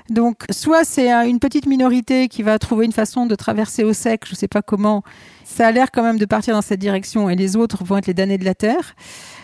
Donc, 0.09 0.45
soit 0.51 0.85
c'est 0.85 1.11
une 1.11 1.41
petite 1.41 1.67
minorité 1.67 2.29
qui 2.29 2.43
va 2.43 2.59
trouver 2.59 2.87
une 2.87 2.93
façon 2.93 3.27
de 3.27 3.35
traverser 3.35 3.83
au 3.83 3.93
sec, 3.93 4.23
je 4.27 4.35
sais 4.35 4.47
pas 4.49 4.63
comment. 4.63 5.03
Ça 5.45 5.67
a 5.67 5.73
l'air 5.73 5.91
quand 5.91 6.03
même 6.03 6.19
de 6.19 6.25
partir 6.25 6.55
dans 6.55 6.63
cette 6.63 6.79
direction 6.79 7.29
et 7.29 7.35
les 7.35 7.57
autres 7.57 7.83
vont 7.85 7.97
être 7.97 8.07
les 8.07 8.15
damnés 8.15 8.39
de 8.39 8.45
la 8.45 8.55
terre. 8.55 8.95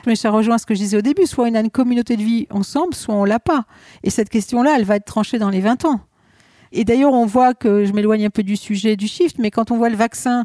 Mais 0.06 0.14
ça 0.14 0.30
rejoint 0.30 0.58
ce 0.58 0.66
que 0.66 0.74
je 0.74 0.80
disais 0.80 0.96
au 0.96 1.02
début. 1.02 1.26
Soit 1.26 1.48
on 1.48 1.54
a 1.54 1.60
une 1.60 1.70
communauté 1.70 2.16
de 2.16 2.22
vie 2.22 2.46
ensemble, 2.50 2.94
soit 2.94 3.14
on 3.14 3.24
l'a 3.24 3.40
pas. 3.40 3.64
Et 4.04 4.10
cette 4.10 4.28
question-là, 4.28 4.74
elle 4.76 4.84
va 4.84 4.96
être 4.96 5.04
tranchée 5.04 5.38
dans 5.38 5.50
les 5.50 5.60
20 5.60 5.84
ans. 5.84 6.00
Et 6.72 6.84
d'ailleurs, 6.84 7.12
on 7.12 7.26
voit 7.26 7.54
que 7.54 7.84
je 7.84 7.92
m'éloigne 7.92 8.26
un 8.26 8.30
peu 8.30 8.42
du 8.42 8.56
sujet 8.56 8.96
du 8.96 9.06
shift, 9.06 9.38
mais 9.38 9.50
quand 9.50 9.70
on 9.70 9.76
voit 9.76 9.90
le 9.90 9.96
vaccin 9.96 10.44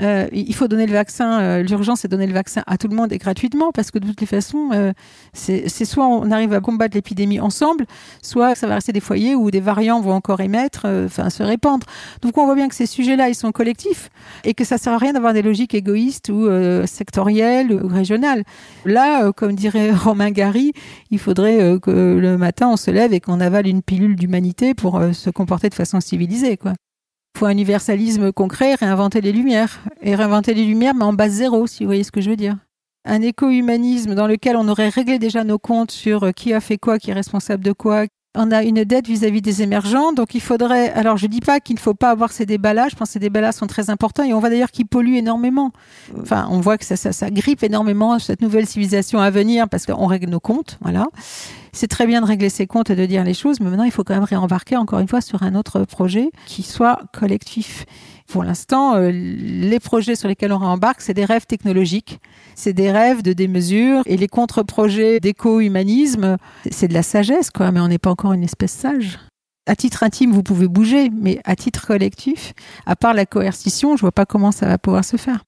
Euh, 0.00 0.28
il 0.32 0.54
faut 0.54 0.68
donner 0.68 0.86
le 0.86 0.92
vaccin. 0.92 1.40
Euh, 1.40 1.62
L'urgence, 1.62 2.00
c'est 2.00 2.08
donner 2.08 2.26
le 2.26 2.32
vaccin 2.32 2.62
à 2.66 2.78
tout 2.78 2.88
le 2.88 2.96
monde 2.96 3.12
et 3.12 3.18
gratuitement, 3.18 3.72
parce 3.72 3.90
que 3.90 3.98
de 3.98 4.06
toutes 4.06 4.20
les 4.20 4.26
façons, 4.26 4.70
euh, 4.72 4.92
c'est 5.32 5.68
soit 5.84 6.06
on 6.06 6.30
arrive 6.30 6.52
à 6.52 6.60
combattre 6.60 6.94
l'épidémie 6.94 7.40
ensemble, 7.40 7.86
soit 8.22 8.54
ça 8.54 8.66
va 8.66 8.74
rester 8.76 8.92
des 8.92 9.00
foyers 9.00 9.34
où 9.34 9.50
des 9.50 9.60
variants 9.60 10.00
vont 10.00 10.12
encore 10.12 10.40
émettre, 10.40 10.82
euh, 10.84 11.06
enfin 11.06 11.30
se 11.30 11.42
répandre. 11.42 11.86
Donc 12.22 12.38
on 12.38 12.44
voit 12.44 12.54
bien 12.54 12.68
que 12.68 12.74
ces 12.74 12.86
sujets-là, 12.86 13.28
ils 13.28 13.34
sont 13.34 13.52
collectifs 13.52 14.10
et 14.44 14.54
que 14.54 14.64
ça 14.64 14.78
sert 14.78 14.92
à 14.92 14.98
rien 14.98 15.12
d'avoir 15.12 15.32
des 15.32 15.42
logiques 15.42 15.74
égoïstes 15.74 16.28
ou 16.28 16.46
euh, 16.46 16.86
sectorielles 16.86 17.72
ou 17.72 17.88
régionales. 17.88 18.44
Là, 18.84 19.24
euh, 19.24 19.32
comme 19.32 19.54
dirait 19.54 19.90
Romain 19.92 20.30
Gary, 20.30 20.72
il 21.10 21.18
faudrait 21.18 21.78
que 21.80 21.90
le 21.90 22.36
matin 22.38 22.68
on 22.68 22.76
se 22.76 22.90
lève 22.90 23.12
et 23.12 23.20
qu'on 23.20 23.40
avale 23.40 23.66
une 23.66 23.82
pilule 23.82 24.16
d'humanité 24.16 24.74
pour 24.74 25.00
se 25.12 25.30
comporter 25.30 25.68
de 25.68 25.74
façon 25.74 26.00
civilisée, 26.00 26.56
quoi. 26.56 26.74
Faut 27.36 27.46
un 27.46 27.50
universalisme 27.50 28.32
concret, 28.32 28.74
réinventer 28.74 29.20
les 29.20 29.32
lumières. 29.32 29.80
Et 30.02 30.14
réinventer 30.14 30.54
les 30.54 30.64
lumières, 30.64 30.94
mais 30.94 31.04
en 31.04 31.12
base 31.12 31.32
zéro, 31.32 31.66
si 31.66 31.84
vous 31.84 31.88
voyez 31.88 32.04
ce 32.04 32.12
que 32.12 32.20
je 32.20 32.30
veux 32.30 32.36
dire. 32.36 32.56
Un 33.04 33.22
éco-humanisme 33.22 34.14
dans 34.14 34.26
lequel 34.26 34.56
on 34.56 34.68
aurait 34.68 34.88
réglé 34.88 35.18
déjà 35.18 35.44
nos 35.44 35.58
comptes 35.58 35.90
sur 35.90 36.24
euh, 36.24 36.32
qui 36.32 36.52
a 36.52 36.60
fait 36.60 36.78
quoi, 36.78 36.98
qui 36.98 37.10
est 37.10 37.14
responsable 37.14 37.64
de 37.64 37.72
quoi. 37.72 38.04
On 38.40 38.52
a 38.52 38.62
une 38.62 38.84
dette 38.84 39.08
vis-à-vis 39.08 39.42
des 39.42 39.62
émergents, 39.62 40.12
donc 40.12 40.32
il 40.32 40.40
faudrait. 40.40 40.92
Alors, 40.92 41.16
je 41.16 41.26
dis 41.26 41.40
pas 41.40 41.58
qu'il 41.58 41.74
ne 41.74 41.80
faut 41.80 41.94
pas 41.94 42.10
avoir 42.10 42.30
ces 42.30 42.46
débats-là. 42.46 42.86
Je 42.88 42.94
pense 42.94 43.08
que 43.08 43.12
ces 43.14 43.18
débats-là 43.18 43.50
sont 43.50 43.66
très 43.66 43.90
importants 43.90 44.22
et 44.22 44.32
on 44.32 44.38
voit 44.38 44.48
d'ailleurs 44.48 44.70
qu'ils 44.70 44.86
polluent 44.86 45.16
énormément. 45.16 45.72
Enfin, 46.20 46.46
on 46.48 46.60
voit 46.60 46.78
que 46.78 46.84
ça, 46.84 46.96
ça, 46.96 47.30
grippe 47.30 47.64
énormément 47.64 48.16
cette 48.20 48.40
nouvelle 48.40 48.66
civilisation 48.66 49.18
à 49.18 49.30
venir 49.30 49.68
parce 49.68 49.86
qu'on 49.86 50.06
règle 50.06 50.30
nos 50.30 50.38
comptes. 50.38 50.78
Voilà. 50.82 51.08
C'est 51.72 51.88
très 51.88 52.06
bien 52.06 52.20
de 52.20 52.26
régler 52.26 52.48
ses 52.48 52.68
comptes 52.68 52.90
et 52.90 52.96
de 52.96 53.06
dire 53.06 53.24
les 53.24 53.34
choses, 53.34 53.58
mais 53.58 53.70
maintenant 53.70 53.84
il 53.84 53.90
faut 53.90 54.04
quand 54.04 54.14
même 54.14 54.22
réembarquer 54.22 54.76
encore 54.76 55.00
une 55.00 55.08
fois 55.08 55.20
sur 55.20 55.42
un 55.42 55.56
autre 55.56 55.84
projet 55.84 56.30
qui 56.46 56.62
soit 56.62 57.00
collectif. 57.12 57.86
Pour 58.28 58.44
l'instant, 58.44 58.94
euh, 58.94 59.10
les 59.10 59.80
projets 59.80 60.14
sur 60.14 60.28
lesquels 60.28 60.52
on 60.52 60.58
réembarque, 60.58 61.00
c'est 61.00 61.14
des 61.14 61.24
rêves 61.24 61.46
technologiques, 61.46 62.20
c'est 62.54 62.74
des 62.74 62.92
rêves 62.92 63.22
de 63.22 63.32
démesure 63.32 64.02
et 64.04 64.18
les 64.18 64.28
contre-projets 64.28 65.18
d'éco-humanisme, 65.18 66.36
c'est 66.70 66.88
de 66.88 66.94
la 66.94 67.02
sagesse 67.02 67.50
quoi, 67.50 67.72
mais 67.72 67.80
on 67.80 67.88
n'est 67.88 67.98
pas 67.98 68.10
encore 68.10 68.34
une 68.34 68.44
espèce 68.44 68.72
sage. 68.72 69.18
À 69.66 69.76
titre 69.76 70.02
intime, 70.02 70.32
vous 70.32 70.42
pouvez 70.42 70.68
bouger, 70.68 71.08
mais 71.08 71.40
à 71.46 71.56
titre 71.56 71.86
collectif, 71.86 72.52
à 72.84 72.96
part 72.96 73.14
la 73.14 73.24
coercition, 73.24 73.96
je 73.96 74.02
vois 74.02 74.12
pas 74.12 74.26
comment 74.26 74.52
ça 74.52 74.66
va 74.66 74.76
pouvoir 74.76 75.06
se 75.06 75.16
faire. 75.16 75.44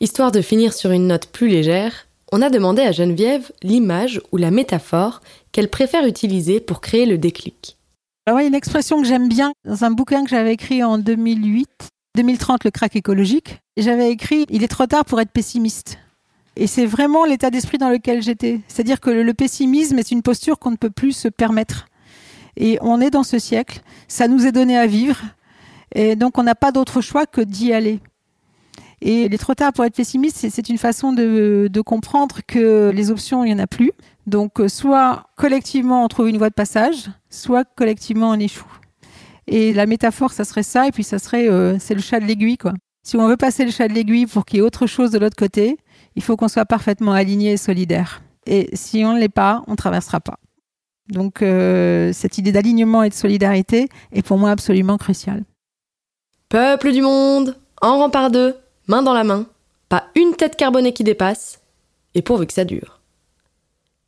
Histoire 0.00 0.32
de 0.32 0.40
finir 0.40 0.72
sur 0.72 0.90
une 0.90 1.06
note 1.06 1.26
plus 1.26 1.48
légère, 1.48 2.06
on 2.32 2.40
a 2.40 2.48
demandé 2.48 2.80
à 2.80 2.92
Geneviève 2.92 3.52
l'image 3.62 4.22
ou 4.32 4.38
la 4.38 4.50
métaphore 4.50 5.20
qu'elle 5.52 5.68
préfère 5.68 6.06
utiliser 6.06 6.60
pour 6.60 6.80
créer 6.80 7.04
le 7.04 7.18
déclic. 7.18 7.76
Alors, 8.26 8.40
y 8.40 8.44
a 8.44 8.46
une 8.46 8.54
expression 8.54 9.00
que 9.00 9.06
j'aime 9.06 9.28
bien 9.28 9.52
dans 9.64 9.84
un 9.84 9.90
bouquin 9.90 10.24
que 10.24 10.30
j'avais 10.30 10.54
écrit 10.54 10.82
en 10.82 10.98
2008, 10.98 11.68
2030, 12.16 12.64
le 12.64 12.70
crack 12.70 12.96
écologique. 12.96 13.60
J'avais 13.76 14.10
écrit 14.10 14.46
Il 14.48 14.62
est 14.62 14.68
trop 14.68 14.86
tard 14.86 15.04
pour 15.04 15.20
être 15.20 15.30
pessimiste. 15.30 15.98
Et 16.56 16.66
c'est 16.66 16.86
vraiment 16.86 17.24
l'état 17.24 17.50
d'esprit 17.50 17.78
dans 17.78 17.90
lequel 17.90 18.22
j'étais. 18.22 18.60
C'est-à-dire 18.68 19.00
que 19.00 19.10
le 19.10 19.34
pessimisme 19.34 19.98
est 19.98 20.10
une 20.10 20.22
posture 20.22 20.58
qu'on 20.58 20.70
ne 20.70 20.76
peut 20.76 20.90
plus 20.90 21.12
se 21.12 21.28
permettre. 21.28 21.86
Et 22.56 22.78
on 22.80 23.00
est 23.00 23.10
dans 23.10 23.24
ce 23.24 23.38
siècle, 23.40 23.80
ça 24.06 24.28
nous 24.28 24.46
est 24.46 24.52
donné 24.52 24.78
à 24.78 24.86
vivre, 24.86 25.20
et 25.92 26.14
donc 26.14 26.38
on 26.38 26.44
n'a 26.44 26.54
pas 26.54 26.70
d'autre 26.70 27.00
choix 27.00 27.26
que 27.26 27.40
d'y 27.40 27.72
aller. 27.72 27.98
Et 29.00 29.24
il 29.24 29.34
est 29.34 29.38
trop 29.38 29.54
tard 29.54 29.72
pour 29.72 29.84
être 29.84 29.96
pessimiste, 29.96 30.36
c'est- 30.36 30.50
c'est 30.50 30.68
une 30.68 30.78
façon 30.78 31.12
de, 31.12 31.68
de 31.68 31.80
comprendre 31.80 32.36
que 32.46 32.92
les 32.94 33.10
options, 33.10 33.42
il 33.44 33.48
n'y 33.52 33.60
en 33.60 33.64
a 33.64 33.66
plus. 33.66 33.90
Donc 34.28 34.60
euh, 34.60 34.68
soit 34.68 35.26
collectivement 35.36 36.04
on 36.04 36.08
trouve 36.08 36.28
une 36.28 36.38
voie 36.38 36.48
de 36.48 36.54
passage, 36.54 37.10
soit 37.34 37.64
collectivement 37.64 38.30
on 38.30 38.38
échoue. 38.38 38.70
Et 39.46 39.72
la 39.72 39.86
métaphore, 39.86 40.32
ça 40.32 40.44
serait 40.44 40.62
ça, 40.62 40.86
et 40.86 40.92
puis 40.92 41.04
ça 41.04 41.18
serait, 41.18 41.48
euh, 41.48 41.76
c'est 41.78 41.94
le 41.94 42.00
chat 42.00 42.20
de 42.20 42.24
l'aiguille, 42.24 42.56
quoi. 42.56 42.72
Si 43.02 43.16
on 43.16 43.28
veut 43.28 43.36
passer 43.36 43.64
le 43.64 43.70
chat 43.70 43.88
de 43.88 43.92
l'aiguille 43.92 44.26
pour 44.26 44.46
qu'il 44.46 44.56
y 44.56 44.60
ait 44.60 44.64
autre 44.64 44.86
chose 44.86 45.10
de 45.10 45.18
l'autre 45.18 45.36
côté, 45.36 45.76
il 46.16 46.22
faut 46.22 46.36
qu'on 46.36 46.48
soit 46.48 46.64
parfaitement 46.64 47.12
aligné 47.12 47.52
et 47.52 47.56
solidaire. 47.58 48.22
Et 48.46 48.70
si 48.72 49.04
on 49.04 49.12
ne 49.12 49.20
l'est 49.20 49.28
pas, 49.28 49.62
on 49.66 49.72
ne 49.72 49.76
traversera 49.76 50.20
pas. 50.20 50.38
Donc 51.08 51.42
euh, 51.42 52.12
cette 52.14 52.38
idée 52.38 52.52
d'alignement 52.52 53.02
et 53.02 53.10
de 53.10 53.14
solidarité 53.14 53.88
est 54.12 54.22
pour 54.22 54.38
moi 54.38 54.50
absolument 54.50 54.96
cruciale. 54.96 55.44
Peuple 56.48 56.92
du 56.92 57.02
monde, 57.02 57.58
en 57.82 57.98
rang 57.98 58.10
par 58.10 58.30
deux, 58.30 58.56
main 58.86 59.02
dans 59.02 59.12
la 59.12 59.24
main, 59.24 59.46
pas 59.90 60.04
une 60.14 60.34
tête 60.34 60.56
carbonée 60.56 60.94
qui 60.94 61.04
dépasse, 61.04 61.60
et 62.14 62.22
pourvu 62.22 62.46
que 62.46 62.54
ça 62.54 62.64
dure. 62.64 63.00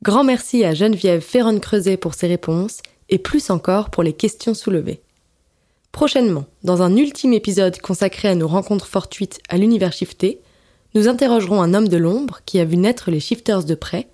Grand 0.03 0.25
merci 0.25 0.65
à 0.65 0.73
Geneviève 0.73 1.21
Ferron-Creuset 1.21 1.97
pour 1.97 2.15
ses 2.15 2.29
réponses, 2.29 2.81
et 3.09 3.19
plus 3.19 3.51
encore 3.51 3.91
pour 3.91 4.03
les 4.03 4.13
questions 4.13 4.55
soulevées. 4.55 5.01
Prochainement, 5.93 6.45
dans 6.63 6.83
un 6.83 6.95
ultime 6.97 7.33
épisode 7.33 7.79
consacré 7.81 8.29
à 8.29 8.35
nos 8.35 8.49
rencontres 8.49 8.87
fortuites 8.87 9.41
à 9.49 9.57
l'univers 9.57 9.93
shifté, 9.93 10.41
nous 10.95 11.09
interrogerons 11.09 11.63
un 11.63 11.75
homme 11.75 11.89
de 11.89 11.97
l'ombre 11.97 12.41
qui 12.45 12.59
a 12.61 12.65
vu 12.65 12.77
naître 12.77 13.11
les 13.11 13.21
shifters 13.21 13.65
de 13.65 13.75
près. 13.75 14.09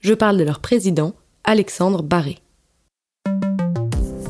Je 0.00 0.14
parle 0.14 0.36
de 0.36 0.44
leur 0.44 0.60
président, 0.60 1.14
Alexandre 1.44 2.02
Barré. 2.02 2.38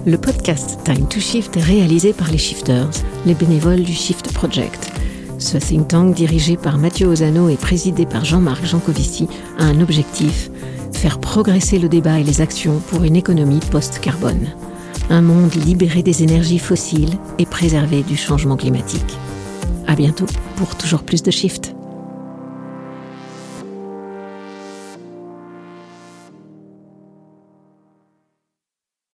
Le 0.07 0.19
podcast 0.19 0.79
Time 0.85 1.09
to 1.09 1.19
Shift 1.19 1.57
est 1.57 1.62
réalisé 1.62 2.12
par 2.12 2.31
les 2.31 2.38
Shifters, 2.38 2.90
les 3.27 3.35
bénévoles 3.35 3.83
du 3.83 3.92
Shift 3.92 4.33
Project. 4.33 4.92
Ce 5.38 5.59
think 5.59 5.88
tank 5.88 6.14
dirigé 6.14 6.57
par 6.57 6.79
Mathieu 6.79 7.07
Ozano 7.09 7.49
et 7.49 7.57
présidé 7.57 8.07
par 8.07 8.25
Jean-Marc 8.25 8.64
Jancovici 8.64 9.29
a 9.59 9.64
un 9.64 9.81
objectif 9.81 10.51
faire 10.92 11.18
progresser 11.18 11.79
le 11.79 11.88
débat 11.88 12.18
et 12.18 12.25
les 12.25 12.40
actions 12.40 12.81
pour 12.88 13.05
une 13.05 13.16
économie 13.16 13.61
post-carbone. 13.70 14.49
Un 15.11 15.22
monde 15.22 15.55
libéré 15.55 16.03
des 16.03 16.22
énergies 16.22 16.59
fossiles 16.59 17.18
et 17.38 17.46
préservé 17.46 18.03
du 18.03 18.16
changement 18.16 18.57
climatique. 18.57 19.18
À 19.87 19.94
bientôt 19.94 20.27
pour 20.57 20.75
toujours 20.75 21.03
plus 21.03 21.22
de 21.22 21.31
Shift. 21.31 21.76